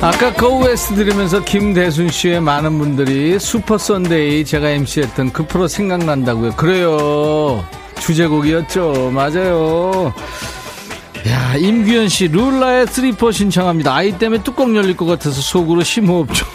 아까 0.00 0.32
Go 0.32 0.53
West 0.53 0.94
들으면서 0.94 1.42
김대순 1.42 2.08
씨의 2.10 2.40
많은 2.40 2.78
분들이 2.78 3.36
슈퍼 3.40 3.76
선데이 3.76 4.44
제가 4.44 4.70
MC했던 4.70 5.32
그 5.32 5.44
프로 5.44 5.66
생각난다고요. 5.66 6.52
그래요. 6.52 7.64
주제곡이었죠. 7.98 9.10
맞아요. 9.12 10.14
야, 11.26 11.56
임규현 11.56 12.08
씨, 12.08 12.28
룰라의 12.28 12.86
Three 12.86 13.12
Four 13.12 13.32
신청합니다. 13.32 13.92
아이 13.92 14.16
때문에 14.16 14.44
뚜껑 14.44 14.76
열릴 14.76 14.96
것 14.96 15.04
같아서 15.04 15.40
속으로 15.40 15.82
심호흡 15.82 16.32
좀. 16.32 16.46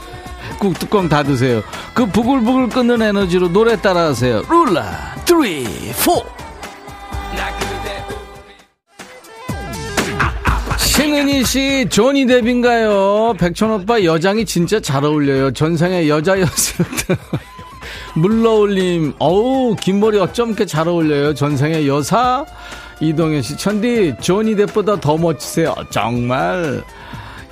꾹 0.58 0.78
뚜껑 0.78 1.06
닫으세요. 1.06 1.62
그 1.92 2.06
부글부글 2.06 2.70
끓는 2.70 3.02
에너지로 3.02 3.52
노래 3.52 3.78
따라하세요. 3.78 4.44
룰라, 4.48 5.16
3, 5.26 5.42
4. 5.92 6.36
신은희 10.96 11.44
씨, 11.44 11.86
조니 11.90 12.24
뎁인가요? 12.24 13.34
백천 13.38 13.70
오빠 13.70 14.02
여장이 14.02 14.46
진짜 14.46 14.80
잘 14.80 15.04
어울려요. 15.04 15.52
전생에 15.52 16.08
여자였을 16.08 16.86
때. 17.06 17.16
물러올림, 18.16 19.12
어우, 19.18 19.76
긴 19.76 20.00
머리 20.00 20.18
어쩜 20.18 20.48
이렇게 20.48 20.64
잘 20.64 20.88
어울려요. 20.88 21.34
전생에 21.34 21.86
여사? 21.86 22.46
이동현 23.00 23.42
씨, 23.42 23.58
천디, 23.58 24.14
조니 24.22 24.54
뎁보다 24.56 24.98
더 24.98 25.18
멋지세요. 25.18 25.74
정말. 25.90 26.82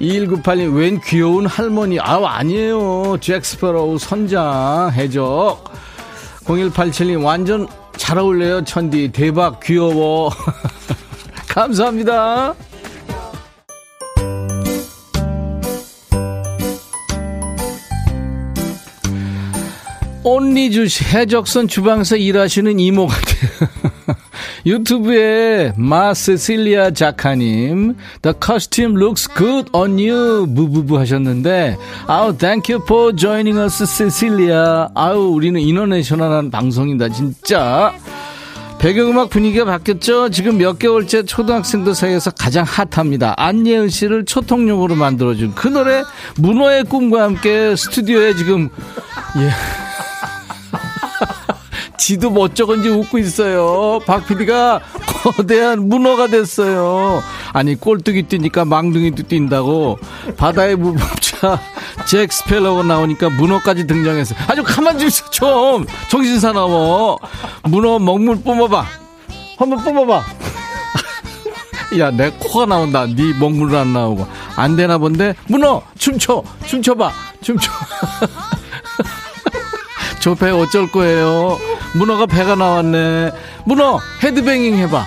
2198님, 0.01 0.75
웬 0.75 0.99
귀여운 1.03 1.45
할머니. 1.45 2.01
아우, 2.01 2.25
아니에요. 2.25 3.19
잭스퍼로우 3.21 3.99
선장, 3.99 4.91
해적. 4.95 5.65
0187님, 6.47 7.23
완전 7.23 7.69
잘 7.99 8.17
어울려요. 8.17 8.65
천디, 8.65 9.13
대박, 9.13 9.61
귀여워. 9.61 10.31
감사합니다. 11.47 12.55
온리주 20.25 20.89
씨, 20.89 21.05
해적선 21.05 21.69
주방에서 21.69 22.17
일하시는 22.17 22.81
이모 22.81 23.07
같아요. 23.07 23.69
유튜브에 24.67 25.75
마세실리아 25.77 26.91
작가님, 26.91 27.95
The 28.23 28.35
costume 28.43 28.97
looks 28.97 29.29
good 29.37 29.71
on 29.75 29.99
you. 29.99 30.47
무부부 30.49 30.99
하셨는데, 30.99 31.77
아우, 32.07 32.37
thank 32.37 32.75
you 32.75 32.83
for 32.85 33.15
joining 33.15 33.59
us, 33.61 33.85
세실리아. 33.85 34.89
아우, 34.95 35.35
우리는 35.35 35.61
인터내셔널한 35.61 36.51
방송이다, 36.51 37.11
진짜. 37.11 37.93
배경음악 38.79 39.31
분위기가 39.31 39.67
바뀌었죠? 39.67 40.31
지금 40.31 40.59
몇 40.59 40.79
개월째 40.79 41.25
초등학생들 41.25 41.95
사이에서 41.95 42.31
가장 42.31 42.65
핫합니다. 42.67 43.35
안예은 43.37 43.89
씨를 43.89 44.25
초통용으로 44.25 44.95
만들어준 44.95 45.55
그 45.55 45.69
노래, 45.69 46.03
문어의 46.37 46.85
꿈과 46.85 47.23
함께 47.23 47.77
스튜디오에 47.77 48.35
지금, 48.35 48.71
예. 49.39 49.51
지도 51.97 52.31
멋쩍은지 52.31 52.89
웃고 52.89 53.19
있어요. 53.19 54.01
박 54.07 54.27
PD가 54.27 54.81
거대한 55.07 55.89
문어가 55.89 56.27
됐어요. 56.27 57.23
아니 57.53 57.75
꼴뚜기 57.75 58.25
뛰니까 58.25 58.65
망둥이도 58.65 59.25
뛴다고 59.25 59.99
바다의 60.37 60.77
무법자 60.77 61.61
잭 62.07 62.33
스펠러가 62.33 62.83
나오니까 62.83 63.31
문어까지 63.31 63.87
등장했어요. 63.87 64.39
아주 64.49 64.63
가만 64.63 64.99
좀 64.99 65.09
있어 65.09 65.31
좀 65.31 65.87
정신 66.11 66.41
사나워. 66.41 67.19
문어 67.65 67.99
먹물 67.99 68.41
뿜어봐. 68.43 68.85
한번 69.57 69.79
뿜어봐. 69.85 70.23
야, 71.99 72.11
내 72.11 72.31
코가 72.31 72.67
나온다. 72.67 73.07
네 73.07 73.33
먹물은 73.39 73.79
안 73.79 73.93
나오고. 73.93 74.27
안 74.57 74.77
되나 74.77 74.99
본데? 74.99 75.35
문어! 75.47 75.83
춤춰! 75.99 76.43
춤춰봐! 76.67 77.13
춤춰! 77.41 77.71
저배 80.21 80.51
어쩔 80.51 80.91
거예요? 80.91 81.59
문어가 81.95 82.27
배가 82.27 82.55
나왔네. 82.55 83.33
문어 83.65 83.99
헤드뱅잉 84.23 84.77
해봐. 84.79 85.07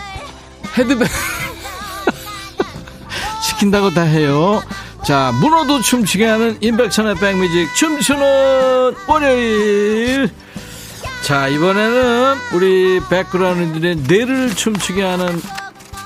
헤드뱅. 0.78 1.08
시킨다고 3.44 3.92
다 3.92 4.02
해요. 4.02 4.62
자, 5.06 5.32
문어도 5.40 5.82
춤추게 5.82 6.26
하는 6.26 6.58
인백천의 6.62 7.16
백뮤직 7.16 7.74
춤추는 7.76 8.96
월요일. 9.08 10.30
자, 11.24 11.48
이번에는 11.48 12.36
우리 12.54 13.00
백그라운드들의 13.10 13.96
뇌를 14.08 14.56
춤추게 14.56 15.04
하는 15.04 15.42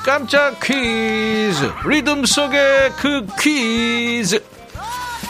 깜짝 0.03 0.59
퀴즈. 0.59 1.71
리듬 1.85 2.25
속의 2.25 2.93
그 2.97 3.25
퀴즈. 3.39 4.43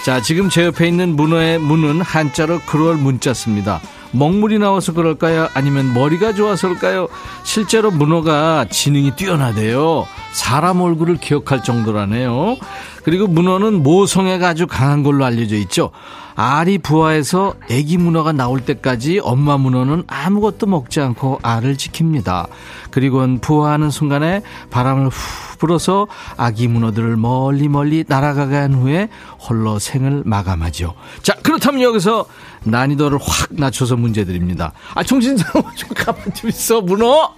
자, 0.05 0.21
지금 0.21 0.49
제 0.49 0.65
옆에 0.65 0.87
있는 0.87 1.15
문어의 1.15 1.59
문은 1.59 2.01
한자로 2.01 2.61
그럴 2.65 2.95
문자 2.95 3.33
씁니다. 3.33 3.81
먹물이 4.12 4.60
나와서 4.60 4.93
그럴까요? 4.93 5.47
아니면 5.54 5.93
머리가 5.93 6.34
좋아서일까요? 6.34 7.08
실제로 7.43 7.91
문어가 7.91 8.65
지능이 8.69 9.15
뛰어나대요. 9.15 10.06
사람 10.34 10.82
얼굴을 10.82 11.17
기억할 11.17 11.63
정도라네요. 11.63 12.58
그리고 13.04 13.28
문어는 13.28 13.82
모성애가 13.84 14.50
아주 14.50 14.67
강한 14.67 15.04
걸로 15.04 15.26
알려져 15.26 15.56
있죠. 15.58 15.91
알이 16.36 16.80
부화해서 16.80 17.56
애기 17.69 17.97
문어가 17.97 18.32
나올 18.32 18.62
때까지 18.62 19.19
엄마 19.21 19.58
문어는 19.58 20.04
아무것도 20.08 20.65
먹지 20.67 21.02
않고 21.02 21.39
알을 21.41 21.76
지킵니다. 21.76 22.47
그리고는 22.89 23.39
부화하는 23.39 23.89
순간에 23.89 24.41
바람을 24.69 25.08
후 25.08 25.58
불어서 25.60 26.08
아기 26.38 26.67
문어들을 26.67 27.17
멀리 27.17 27.67
멀리 27.69 28.04
날아가게 28.08 28.56
한 28.56 28.74
후에 28.74 29.10
홀로 29.39 29.78
생을 29.78 30.24
마감하죠. 30.26 30.95
자, 31.21 31.36
그렇다면 31.43 31.82
여기서 31.82 32.26
난이도를 32.63 33.17
확 33.21 33.50
낮춰서 33.52 33.95
문제 33.95 34.24
드립니다. 34.26 34.74
아, 34.93 35.04
정신사람 35.04 35.63
좀 35.76 35.89
가만 35.95 36.34
좀 36.34 36.50
있어, 36.50 36.82
문어! 36.82 37.34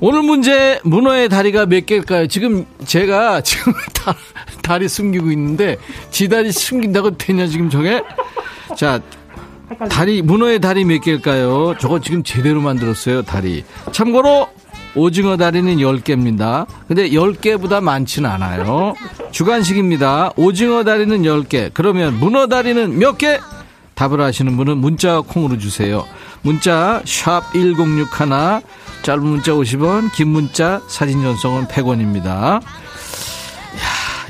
오늘 0.00 0.22
문제 0.22 0.80
문어의 0.84 1.28
다리가 1.28 1.66
몇 1.66 1.86
개일까요? 1.86 2.26
지금 2.26 2.66
제가 2.84 3.40
지금 3.42 3.72
다, 3.94 4.14
다리 4.62 4.88
숨기고 4.88 5.30
있는데 5.30 5.76
지 6.10 6.28
다리 6.28 6.50
숨긴다고 6.52 7.16
되냐 7.16 7.46
지금 7.46 7.70
저게? 7.70 8.02
자 8.76 9.00
다리 9.88 10.20
문어의 10.20 10.60
다리 10.60 10.84
몇 10.84 11.00
개일까요? 11.00 11.76
저거 11.78 12.00
지금 12.00 12.22
제대로 12.22 12.60
만들었어요 12.60 13.22
다리. 13.22 13.64
참고로 13.92 14.48
오징어 14.96 15.36
다리는 15.36 15.76
10개입니다. 15.76 16.66
근데 16.86 17.08
10개보다 17.10 17.80
많지는 17.80 18.28
않아요. 18.28 18.94
주관식입니다. 19.30 20.32
오징어 20.36 20.84
다리는 20.84 21.22
10개. 21.22 21.70
그러면 21.72 22.18
문어 22.18 22.46
다리는 22.48 22.98
몇 22.98 23.16
개? 23.16 23.40
답을 23.94 24.20
아시는 24.20 24.56
분은 24.56 24.78
문자 24.78 25.20
콩으로 25.20 25.58
주세요. 25.58 26.04
문자 26.42 27.00
1061, 27.04 28.06
짧은 29.02 29.22
문자 29.22 29.52
50원, 29.52 30.12
긴 30.12 30.28
문자 30.28 30.80
사진 30.88 31.22
전송은 31.22 31.66
100원입니다. 31.66 32.60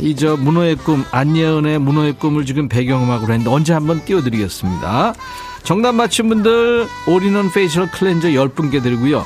이 0.01 0.15
저 0.17 0.37
문어의 0.37 0.75
꿈 0.77 1.05
안예은의 1.13 1.79
문어의 1.79 2.15
꿈을 2.15 2.45
지금 2.47 2.69
배경음악으로 2.69 3.33
했는데 3.33 3.51
언제 3.51 3.73
한번 3.73 4.05
띄워드리겠습니다. 4.05 5.15
정답 5.63 5.95
맞힌 5.95 6.29
분들 6.29 6.87
all-in-one 7.07 7.53
facial 7.53 7.91
cleanser 7.91 8.29
10분께 8.29 8.83
드리고요. 8.83 9.25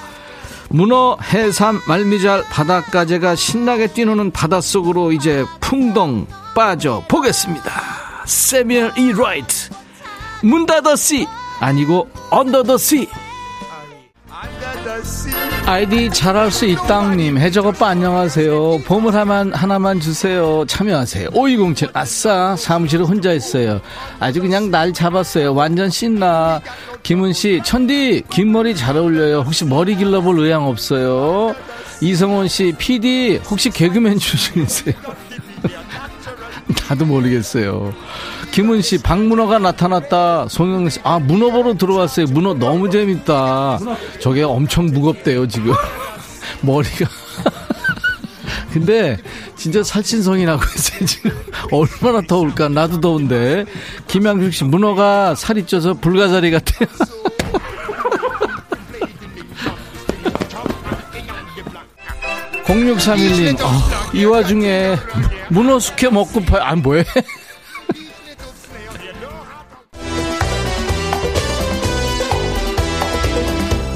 문어, 0.71 1.17
해삼, 1.33 1.81
말미잘, 1.89 2.45
바닷가재가 2.51 3.35
신나게 3.35 3.87
뛰노는 3.89 4.31
바닷속으로 4.33 5.13
이제 5.13 5.47
풍덩 5.61 6.27
빠져 6.55 7.03
보겠습니다. 7.09 7.71
세미얼 8.27 8.93
이 8.99 9.13
라이트 9.13 9.71
문 10.43 10.67
닫았시 10.67 11.27
아니고 11.61 12.09
Under 12.31 12.63
the 12.63 12.77
Sea. 12.79 13.09
아이디 15.67 16.09
잘할 16.11 16.51
수 16.51 16.65
있당님 16.65 17.39
해적오빠 17.39 17.89
안녕하세요. 17.89 18.79
보물 18.87 19.13
하나만, 19.13 19.53
하나만 19.53 20.01
주세요. 20.01 20.65
참여하세요. 20.67 21.29
5207 21.35 21.91
아싸 21.93 22.55
사무실에 22.57 23.03
혼자 23.03 23.33
있어요. 23.33 23.81
아주 24.21 24.41
그냥 24.41 24.71
날 24.71 24.93
잡았어요. 24.93 25.55
완전 25.55 25.91
신나. 25.91 26.61
김은씨 27.03 27.61
천디 27.65 28.25
긴 28.31 28.53
머리 28.53 28.75
잘 28.75 28.97
어울려요. 28.97 29.41
혹시 29.41 29.65
머리 29.65 29.95
길러볼 29.97 30.39
의향 30.39 30.67
없어요? 30.67 31.55
이성원씨 32.01 32.75
PD 32.79 33.41
혹시 33.51 33.71
개그맨 33.71 34.19
출신이세요 34.21 34.95
나도 36.89 37.05
모르겠어요. 37.05 37.93
김은 38.53 38.81
씨, 38.81 38.99
박문어가 38.99 39.59
나타났다. 39.59 40.49
송영 40.49 40.89
씨, 40.89 41.01
아, 41.03 41.19
문어 41.19 41.51
보러 41.51 41.75
들어왔어요. 41.75 42.27
문어 42.27 42.55
너무 42.55 42.89
재밌다. 42.89 43.79
저게 44.21 44.43
엄청 44.43 44.87
무겁대요, 44.87 45.47
지금. 45.47 45.75
머리가. 46.63 47.07
근데 48.73 49.19
진짜 49.57 49.83
살찐성이 49.83 50.45
나고 50.45 50.63
있어요 50.77 51.07
지금 51.07 51.31
얼마나 51.73 52.21
더울까 52.27 52.69
나도 52.69 53.01
더운데 53.01 53.65
김양숙 54.09 54.53
씨 54.53 54.65
문어가 54.65 55.35
살이 55.35 55.65
쪄서 55.65 55.95
불가사리 55.95 56.51
같아요 56.51 56.89
0631님, 62.69 63.59
어, 63.63 63.71
이 64.13 64.25
와중에 64.27 64.95
문어 65.49 65.79
숙회 65.79 66.11
먹고 66.11 66.41
파, 66.43 66.59
아, 66.61 66.75
뭐해? 66.77 67.03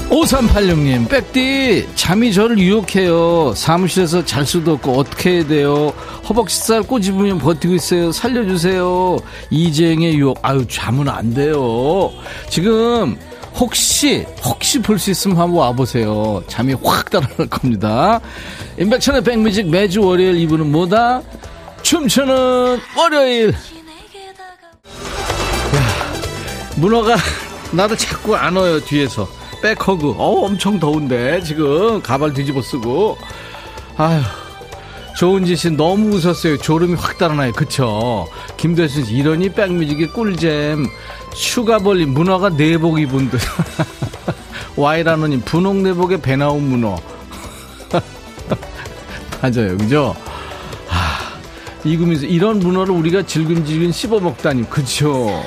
5386님, 0.09 1.09
백디, 1.09 1.87
잠이 1.95 2.33
저를 2.33 2.57
유혹해요. 2.59 3.53
사무실에서 3.55 4.23
잘 4.25 4.45
수도 4.45 4.73
없고, 4.73 4.91
어떻게 4.93 5.31
해야 5.37 5.47
돼요? 5.47 5.91
허벅지살 6.29 6.83
꼬집으면 6.83 7.39
버티고 7.39 7.73
있어요. 7.73 8.11
살려주세요. 8.11 9.17
이재영의 9.49 10.15
유혹, 10.15 10.37
아유, 10.43 10.65
잠은 10.67 11.09
안 11.09 11.33
돼요. 11.33 12.11
지금, 12.49 13.17
혹시 13.55 14.25
혹시 14.43 14.79
볼 14.81 14.97
수 14.99 15.11
있으면 15.11 15.37
한번 15.37 15.59
와보세요. 15.59 16.43
잠이 16.47 16.73
확 16.83 17.09
달아날 17.09 17.47
겁니다. 17.49 18.19
임백천의 18.79 19.23
백뮤직 19.23 19.69
매주 19.69 20.01
월요일 20.03 20.37
이분은 20.39 20.71
뭐다? 20.71 21.21
춤추는 21.83 22.79
월요일. 22.97 23.49
야, 23.49 23.53
문어가 26.77 27.15
나도 27.71 27.95
자꾸 27.95 28.35
안 28.35 28.55
와요 28.55 28.79
뒤에서 28.83 29.27
백허그. 29.61 30.15
어 30.17 30.45
엄청 30.45 30.79
더운데 30.79 31.41
지금 31.43 32.01
가발 32.01 32.33
뒤집어 32.33 32.61
쓰고. 32.61 33.17
아휴. 33.97 34.21
조은지 35.15 35.55
씨 35.55 35.69
너무 35.69 36.15
웃었어요. 36.15 36.57
졸음이 36.57 36.95
확 36.95 37.17
달아나요. 37.17 37.51
그쵸? 37.53 38.27
김대순 38.57 39.05
씨 39.05 39.13
이러니 39.13 39.49
백뮤직의 39.49 40.07
꿀잼. 40.07 40.85
추가 41.35 41.79
벌린 41.79 42.09
문어가 42.13 42.49
내복 42.49 42.99
입은 42.99 43.29
듯. 43.29 43.39
와이라노님 44.75 45.41
분홍 45.41 45.83
내복에 45.83 46.21
배 46.21 46.35
나온 46.35 46.63
문어. 46.67 46.97
맞아요. 49.41 49.77
그죠? 49.77 50.15
아, 50.89 51.37
이금희서 51.83 52.25
이런 52.25 52.59
문어를 52.59 52.93
우리가 52.95 53.23
질근질근 53.23 53.91
씹어 53.91 54.19
먹다니. 54.19 54.69
그쵸? 54.69 55.43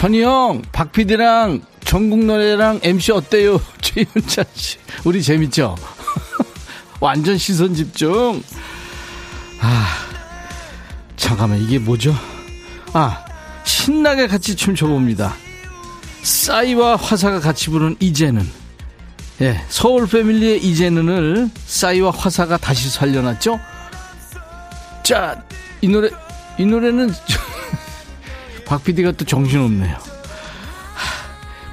천희형, 0.00 0.62
박PD랑 0.72 1.60
전국 1.84 2.24
노래랑 2.24 2.80
MC 2.82 3.12
어때요? 3.12 3.60
최윤찬 3.82 4.46
씨. 4.54 4.78
우리 5.04 5.22
재밌죠? 5.22 5.76
완전 7.00 7.36
시선 7.36 7.74
집중. 7.74 8.42
아, 9.60 9.86
잠깐만, 11.16 11.60
이게 11.60 11.78
뭐죠? 11.78 12.14
아, 12.94 13.22
신나게 13.64 14.26
같이 14.26 14.56
춤춰봅니다. 14.56 15.34
싸이와 16.22 16.96
화사가 16.96 17.40
같이 17.40 17.68
부른 17.68 17.96
이제는. 18.00 18.48
예, 19.42 19.62
서울 19.68 20.06
패밀리의 20.06 20.64
이제는을 20.64 21.50
싸이와 21.66 22.10
화사가 22.10 22.56
다시 22.56 22.88
살려놨죠? 22.88 23.60
자, 25.02 25.44
이 25.82 25.88
노래, 25.88 26.08
이 26.56 26.64
노래는, 26.64 27.12
박 28.70 28.84
PD가 28.84 29.10
또 29.10 29.24
정신없네요. 29.24 29.96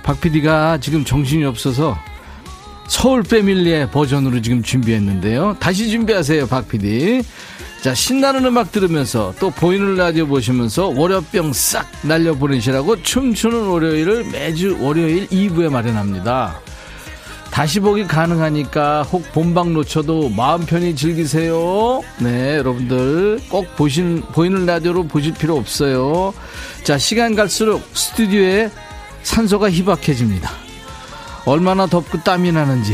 박 0.01 0.19
PD가 0.19 0.79
지금 0.79 1.05
정신이 1.05 1.45
없어서 1.45 1.95
서울 2.87 3.21
패밀리의 3.21 3.91
버전으로 3.91 4.41
지금 4.41 4.63
준비했는데요. 4.63 5.57
다시 5.59 5.91
준비하세요, 5.91 6.47
박 6.47 6.67
PD. 6.67 7.21
자, 7.83 7.93
신나는 7.93 8.45
음악 8.45 8.71
들으면서 8.71 9.31
또 9.39 9.51
보이는 9.51 9.95
라디오 9.95 10.25
보시면서 10.25 10.87
월요병 10.87 11.53
싹 11.53 11.87
날려보내시라고 12.01 13.03
춤추는 13.03 13.67
월요일을 13.67 14.31
매주 14.31 14.79
월요일 14.81 15.27
2부에 15.27 15.69
마련합니다. 15.69 16.59
다시 17.51 17.79
보기 17.79 18.05
가능하니까 18.05 19.03
혹 19.03 19.31
본방 19.33 19.73
놓쳐도 19.73 20.29
마음 20.29 20.65
편히 20.65 20.95
즐기세요. 20.95 22.03
네, 22.19 22.57
여러분들 22.57 23.39
꼭 23.49 23.75
보신, 23.75 24.21
보이는 24.31 24.65
라디오로 24.65 25.07
보실 25.07 25.33
필요 25.33 25.57
없어요. 25.57 26.33
자, 26.83 26.97
시간 26.97 27.35
갈수록 27.35 27.83
스튜디오에 27.93 28.69
산소가 29.23 29.71
희박해집니다. 29.71 30.51
얼마나 31.45 31.87
덥고 31.87 32.23
땀이 32.23 32.51
나는지. 32.51 32.93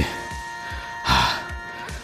하, 1.04 1.39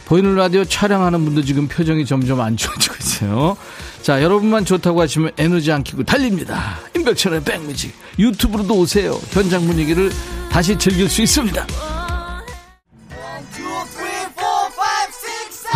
보이는 0.05 0.35
라디오 0.35 0.65
촬영하는 0.65 1.23
분도 1.23 1.43
지금 1.43 1.67
표정이 1.67 2.05
점점 2.05 2.41
안 2.41 2.57
좋아지고 2.57 2.95
있어요. 2.99 3.57
자, 4.01 4.21
여러분만 4.21 4.65
좋다고 4.65 5.01
하시면 5.01 5.31
에너지 5.37 5.71
안 5.71 5.83
키고 5.83 6.03
달립니다. 6.03 6.79
임백천의 6.95 7.43
백뮤직. 7.43 7.93
유튜브로도 8.17 8.75
오세요. 8.75 9.19
현장 9.31 9.65
분위기를 9.65 10.11
다시 10.51 10.77
즐길 10.77 11.07
수 11.09 11.21
있습니다. 11.21 11.98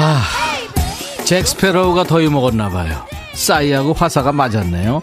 아, 0.06 0.22
잭 1.24 1.47
스페로우가 1.47 2.04
더위 2.04 2.28
먹었나 2.28 2.68
봐요. 2.68 3.06
싸이하고 3.36 3.93
화사가 3.93 4.34
맞았네요. 4.34 5.01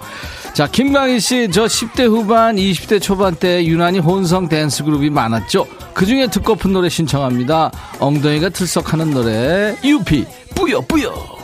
자, 0.52 0.66
김광희 0.66 1.20
씨, 1.20 1.48
저 1.50 1.64
10대 1.64 2.06
후반, 2.06 2.56
20대 2.56 3.00
초반 3.00 3.34
때 3.34 3.64
유난히 3.64 3.98
혼성 3.98 4.46
댄스 4.50 4.84
그룹이 4.84 5.08
많았죠. 5.08 5.66
그 5.94 6.04
중에 6.04 6.26
듣고픈 6.26 6.74
노래 6.74 6.90
신청합니다. 6.90 7.70
엉덩이가 7.98 8.50
들썩하는 8.50 9.12
노래, 9.12 9.74
UP, 9.82 10.26
뿌요, 10.54 10.82
뿌요. 10.82 11.39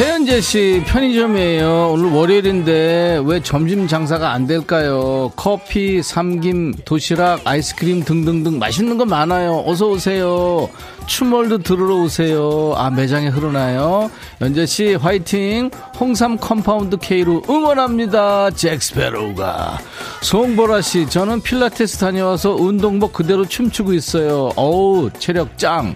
최현재 0.00 0.40
씨 0.40 0.82
편의점이에요. 0.86 1.90
오늘 1.92 2.10
월요일인데 2.12 3.20
왜 3.22 3.42
점심 3.42 3.86
장사가 3.86 4.32
안 4.32 4.46
될까요? 4.46 5.30
커피, 5.36 6.02
삼김, 6.02 6.72
도시락, 6.86 7.42
아이스크림 7.44 8.04
등등등 8.04 8.58
맛있는 8.58 8.96
거 8.96 9.04
많아요. 9.04 9.62
어서 9.66 9.88
오세요. 9.88 10.70
춤월도 11.04 11.58
들으러 11.58 11.96
오세요. 11.96 12.72
아 12.76 12.88
매장에 12.88 13.28
흐르나요? 13.28 14.10
연재 14.40 14.64
씨 14.64 14.94
화이팅. 14.94 15.70
홍삼 16.00 16.38
compound 16.38 16.96
K로 16.96 17.42
응원합니다. 17.50 18.52
잭스페로우가. 18.52 19.80
송보라 20.22 20.80
씨 20.80 21.10
저는 21.10 21.42
필라테스 21.42 21.98
다녀와서 21.98 22.54
운동복 22.54 23.12
그대로 23.12 23.44
춤추고 23.44 23.92
있어요. 23.92 24.50
어우 24.56 25.10
체력 25.18 25.58
짱. 25.58 25.94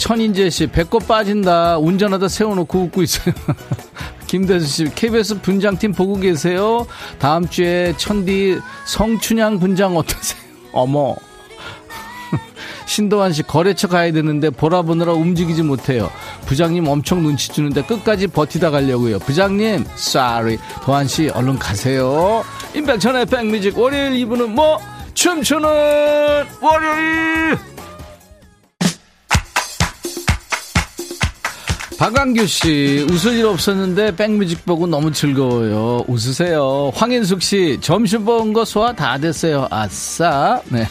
천인재 0.00 0.48
씨, 0.48 0.66
배꼽 0.66 1.06
빠진다. 1.06 1.76
운전하다 1.76 2.28
세워놓고 2.28 2.78
웃고 2.84 3.02
있어요. 3.02 3.34
김대수 4.26 4.66
씨, 4.66 4.84
KBS 4.94 5.42
분장팀 5.42 5.92
보고 5.92 6.16
계세요? 6.16 6.86
다음 7.18 7.46
주에 7.46 7.92
천디 7.98 8.60
성춘향 8.86 9.60
분장 9.60 9.98
어떠세요? 9.98 10.40
어머. 10.72 11.14
신도환 12.86 13.34
씨, 13.34 13.42
거래처 13.42 13.88
가야 13.88 14.10
되는데 14.10 14.48
보라 14.48 14.82
보느라 14.82 15.12
움직이지 15.12 15.62
못해요. 15.62 16.10
부장님 16.46 16.88
엄청 16.88 17.22
눈치 17.22 17.50
주는데 17.50 17.82
끝까지 17.82 18.28
버티다 18.28 18.70
가려고요. 18.70 19.18
부장님, 19.18 19.84
sorry. 19.96 20.56
도환 20.82 21.06
씨, 21.08 21.28
얼른 21.28 21.58
가세요. 21.58 22.42
임백천의 22.74 23.26
백뮤직 23.26 23.76
월요일 23.78 24.12
2부는 24.12 24.46
뭐? 24.46 24.78
춤추는 25.12 25.68
월요일! 26.62 27.69
박광규 32.00 32.46
씨, 32.46 33.06
웃을 33.10 33.34
일 33.36 33.44
없었는데 33.44 34.16
백뮤직 34.16 34.64
보고 34.64 34.86
너무 34.86 35.12
즐거워요. 35.12 36.02
웃으세요. 36.08 36.90
황인숙 36.94 37.42
씨, 37.42 37.76
점심 37.82 38.24
먹은 38.24 38.54
거 38.54 38.64
소화 38.64 38.94
다 38.94 39.18
됐어요. 39.18 39.68
아싸. 39.70 40.62
네. 40.70 40.88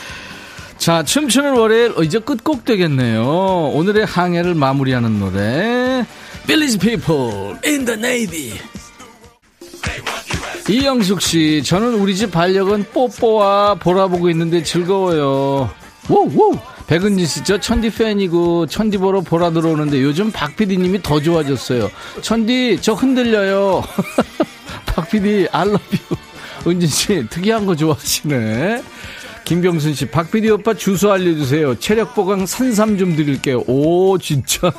자, 0.78 1.02
춤추는 1.02 1.52
월요일, 1.52 1.92
어, 1.98 2.02
이제 2.02 2.18
끝곡 2.18 2.64
되겠네요. 2.64 3.22
오늘의 3.74 4.06
항해를 4.06 4.54
마무리하는 4.54 5.20
노래. 5.20 6.06
Village 6.46 6.78
People 6.78 7.58
in 7.66 7.84
the 7.84 7.98
Navy. 7.98 8.58
이영숙 10.66 11.20
씨, 11.20 11.62
저는 11.62 11.96
우리 11.96 12.16
집 12.16 12.32
반려견 12.32 12.86
뽀뽀와 12.94 13.74
보라보고 13.74 14.30
있는데 14.30 14.62
즐거워요. 14.62 15.70
워우! 16.08 16.58
백은진 16.92 17.26
씨, 17.26 17.42
저 17.42 17.58
천디 17.58 17.88
팬이고 17.88 18.66
천디 18.66 18.98
보러 18.98 19.22
보라 19.22 19.48
들어오는데 19.52 20.02
요즘 20.02 20.30
박 20.30 20.54
PD님이 20.54 21.00
더 21.00 21.22
좋아졌어요. 21.22 21.90
천디, 22.20 22.80
저 22.82 22.92
흔들려요. 22.92 23.82
박 24.84 25.08
PD, 25.08 25.48
알러뷰. 25.50 25.80
은진 26.66 26.86
씨, 26.90 27.26
특이한 27.30 27.64
거 27.64 27.74
좋아하시네. 27.74 28.82
김경순 29.44 29.94
씨, 29.94 30.04
박PD 30.04 30.50
오빠 30.50 30.74
주소 30.74 31.10
알려주세요. 31.10 31.78
체력 31.78 32.14
보강 32.14 32.44
산삼 32.44 32.98
좀 32.98 33.16
드릴게요. 33.16 33.64
오, 33.66 34.18
진짜. 34.18 34.70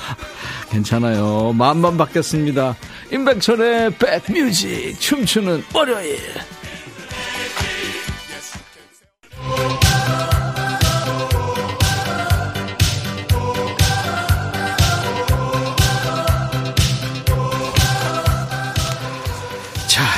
괜찮아요. 0.72 1.52
마음만 1.52 1.98
바뀌었습니다. 1.98 2.74
임백천의 3.12 3.96
백뮤직, 3.98 4.98
춤추는 4.98 5.62
월요일. 5.74 6.16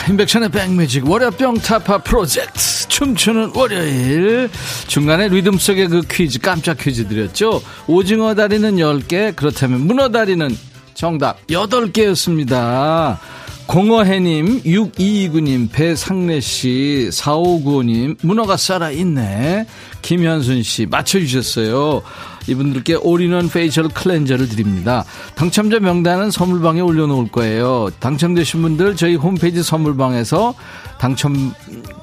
임백천의 0.09 0.49
백뮤직 0.51 1.09
월요병 1.09 1.55
타파 1.59 1.99
프로젝트. 1.99 2.89
춤추는 2.89 3.53
월요일. 3.55 4.51
중간에 4.87 5.29
리듬 5.29 5.59
속의 5.59 5.89
그 5.89 6.03
퀴즈 6.03 6.41
깜짝 6.41 6.79
퀴즈 6.79 7.07
드렸죠. 7.07 7.63
오징어 7.87 8.35
다리는 8.35 8.77
10개 8.77 9.35
그렇다면 9.37 9.87
문어 9.87 10.11
다리는 10.11 10.57
정답 10.95 11.47
8개였습니다. 11.47 13.19
공어해님 13.67 14.63
6229님 14.65 15.71
배상래씨 15.71 17.09
4595님 17.13 18.17
문어가 18.23 18.57
살아있네. 18.57 19.67
김현순씨 20.03 20.87
맞춰주셨어요 20.87 22.03
이분들께 22.47 22.97
all-in-one 22.97 23.49
facial 23.49 23.89
cleanser를 23.89 24.49
드립니다. 24.49 25.05
당첨자 25.35 25.79
명단은 25.79 26.31
선물방에 26.31 26.81
올려놓을 26.81 27.29
거예요. 27.31 27.91
당첨되신 28.01 28.63
분들 28.63 28.97
저희 28.97 29.15
홈페이지 29.15 29.63
선물방에서 29.63 30.55
당첨 30.99 31.53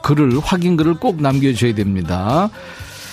글을 0.04 0.40
확인 0.40 0.78
글을 0.78 0.96
꼭 0.96 1.22
남겨주셔야 1.22 1.76
됩니다. 1.76 2.50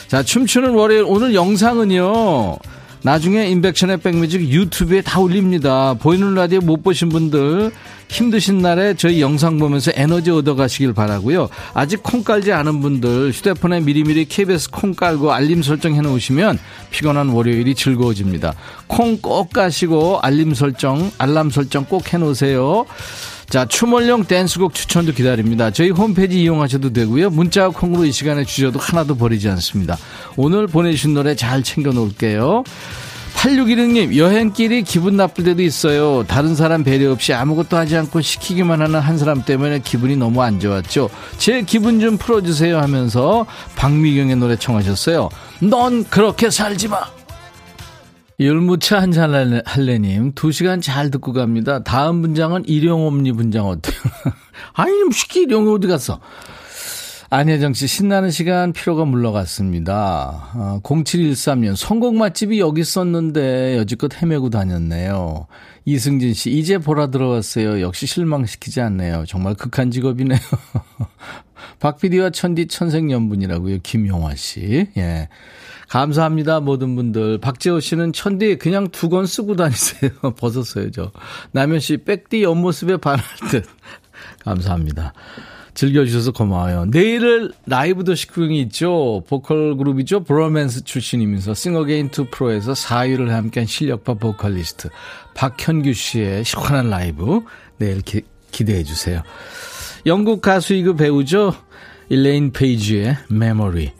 자 0.08 0.22
춤추는 0.22 0.70
월요일 0.74 1.04
오늘 1.06 1.34
영상은요. 1.34 2.58
나중에 3.02 3.46
인백션의 3.48 3.98
백뮤직 3.98 4.40
유튜브에 4.48 5.00
다 5.00 5.20
올립니다. 5.20 5.94
보이는 5.94 6.34
라디오 6.34 6.60
못 6.60 6.82
보신 6.82 7.08
분들 7.08 7.70
힘드신 8.08 8.58
날에 8.58 8.94
저희 8.94 9.20
영상 9.20 9.58
보면서 9.58 9.90
에너지 9.94 10.30
얻어 10.30 10.54
가시길 10.54 10.92
바라고요. 10.92 11.48
아직 11.74 12.02
콩 12.02 12.22
깔지 12.24 12.52
않은 12.52 12.80
분들 12.80 13.32
휴대폰에 13.32 13.80
미리미리 13.80 14.26
KBS 14.26 14.70
콩 14.70 14.94
깔고 14.94 15.32
알림 15.32 15.62
설정 15.62 15.94
해 15.94 16.00
놓으시면 16.00 16.58
피곤한 16.90 17.28
월요일이 17.30 17.74
즐거워집니다. 17.74 18.54
콩 18.86 19.16
꼭 19.20 19.52
까시고 19.52 20.20
알림 20.20 20.54
설정, 20.54 21.10
알람 21.18 21.50
설정 21.50 21.84
꼭 21.84 22.12
해 22.12 22.18
놓으세요. 22.18 22.86
자, 23.48 23.64
추멀령 23.64 24.24
댄스곡 24.24 24.74
추천도 24.74 25.12
기다립니다. 25.12 25.70
저희 25.70 25.90
홈페이지 25.90 26.42
이용하셔도 26.42 26.92
되고요. 26.92 27.30
문자 27.30 27.68
콩으로 27.68 28.04
이 28.04 28.12
시간에 28.12 28.44
주셔도 28.44 28.78
하나도 28.78 29.16
버리지 29.16 29.48
않습니다. 29.50 29.96
오늘 30.36 30.66
보내주신 30.66 31.14
노래 31.14 31.34
잘 31.36 31.62
챙겨 31.62 31.90
놓을게요. 31.92 32.64
8616님, 33.36 34.16
여행길이 34.16 34.82
기분 34.82 35.16
나쁠 35.16 35.44
때도 35.44 35.62
있어요. 35.62 36.24
다른 36.26 36.56
사람 36.56 36.82
배려 36.82 37.12
없이 37.12 37.34
아무것도 37.34 37.76
하지 37.76 37.96
않고 37.96 38.22
시키기만 38.22 38.80
하는 38.80 38.98
한 38.98 39.18
사람 39.18 39.44
때문에 39.44 39.80
기분이 39.80 40.16
너무 40.16 40.42
안 40.42 40.58
좋았죠. 40.58 41.10
제 41.36 41.62
기분 41.62 42.00
좀 42.00 42.16
풀어주세요 42.16 42.78
하면서 42.78 43.46
박미경의 43.76 44.36
노래 44.36 44.56
청하셨어요. 44.56 45.28
넌 45.60 46.04
그렇게 46.04 46.50
살지 46.50 46.88
마. 46.88 47.15
열무차 48.38 49.00
한잔 49.00 49.62
할래님, 49.64 50.32
두 50.34 50.52
시간 50.52 50.82
잘 50.82 51.10
듣고 51.10 51.32
갑니다. 51.32 51.82
다음 51.82 52.20
분장은 52.20 52.66
일용엄니 52.66 53.32
분장 53.32 53.66
어때요? 53.66 53.96
아니, 54.74 54.92
쉽게 55.10 55.42
일용이 55.42 55.72
어디 55.72 55.86
갔어? 55.86 56.20
안혜정 57.30 57.72
씨, 57.72 57.86
신나는 57.86 58.30
시간 58.30 58.72
피로가 58.72 59.06
물러갔습니다. 59.06 60.50
어, 60.54 60.80
0713년, 60.82 61.76
성공 61.76 62.18
맛집이 62.18 62.60
여기 62.60 62.82
있었는데 62.82 63.78
여지껏 63.78 64.14
헤매고 64.14 64.50
다녔네요. 64.50 65.46
이승진 65.86 66.34
씨, 66.34 66.50
이제 66.50 66.76
보라 66.78 67.10
들어왔어요. 67.10 67.80
역시 67.80 68.06
실망시키지 68.06 68.82
않네요. 68.82 69.24
정말 69.26 69.54
극한 69.54 69.90
직업이네요. 69.90 70.38
박PD와 71.80 72.30
천디 72.30 72.66
천생연분이라고요. 72.68 73.78
김용화 73.82 74.34
씨. 74.34 74.88
예. 74.96 75.28
감사합니다, 75.88 76.60
모든 76.60 76.96
분들. 76.96 77.38
박재호 77.38 77.78
씨는 77.80 78.12
천디 78.12 78.56
그냥 78.56 78.88
두건 78.88 79.26
쓰고 79.26 79.54
다니세요. 79.56 80.10
벗었어요, 80.36 80.90
저. 80.90 81.12
남현 81.52 81.78
씨, 81.80 81.96
백디 81.98 82.42
옆모습에 82.42 82.96
반할 82.96 83.24
듯. 83.50 83.64
감사합니다. 84.44 85.12
즐겨주셔서 85.74 86.32
고마워요. 86.32 86.86
내일을 86.86 87.52
라이브 87.66 88.02
더시크링이 88.02 88.60
있죠. 88.62 89.22
보컬 89.28 89.76
그룹이죠. 89.76 90.24
브로맨스 90.24 90.84
출신이면서 90.84 91.52
싱어게인 91.52 92.06
2 92.06 92.30
프로에서 92.30 92.72
4위를 92.72 93.28
함께한 93.28 93.66
실력파 93.66 94.14
보컬리스트 94.14 94.88
박현규 95.34 95.92
씨의 95.92 96.44
시원한 96.44 96.88
라이브 96.88 97.42
내일 97.76 98.00
기, 98.00 98.22
기대해 98.52 98.82
주세요. 98.84 99.22
영국 100.06 100.40
가수이고 100.40 100.94
배우죠. 100.94 101.52
일레인 102.08 102.52
페이지의 102.52 103.16
메모리. 103.28 103.92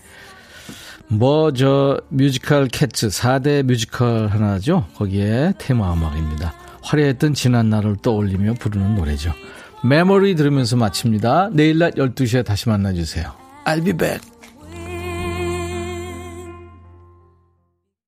뭐, 1.08 1.52
저, 1.52 2.00
뮤지컬 2.08 2.68
캣츠, 2.68 3.08
4대 3.08 3.64
뮤지컬 3.64 4.28
하나죠. 4.28 4.86
거기에 4.94 5.54
테마 5.58 5.92
음악입니다. 5.92 6.54
화려했던 6.82 7.34
지난 7.34 7.70
날을 7.70 7.96
떠올리며 8.02 8.54
부르는 8.54 8.94
노래죠. 8.94 9.32
메모리 9.82 10.36
들으면서 10.36 10.76
마칩니다. 10.76 11.50
내일 11.52 11.78
낮 11.78 11.94
12시에 11.94 12.44
다시 12.44 12.68
만나주세요. 12.68 13.32
I'll 13.64 13.84
be 13.84 13.92
back. 13.92 14.35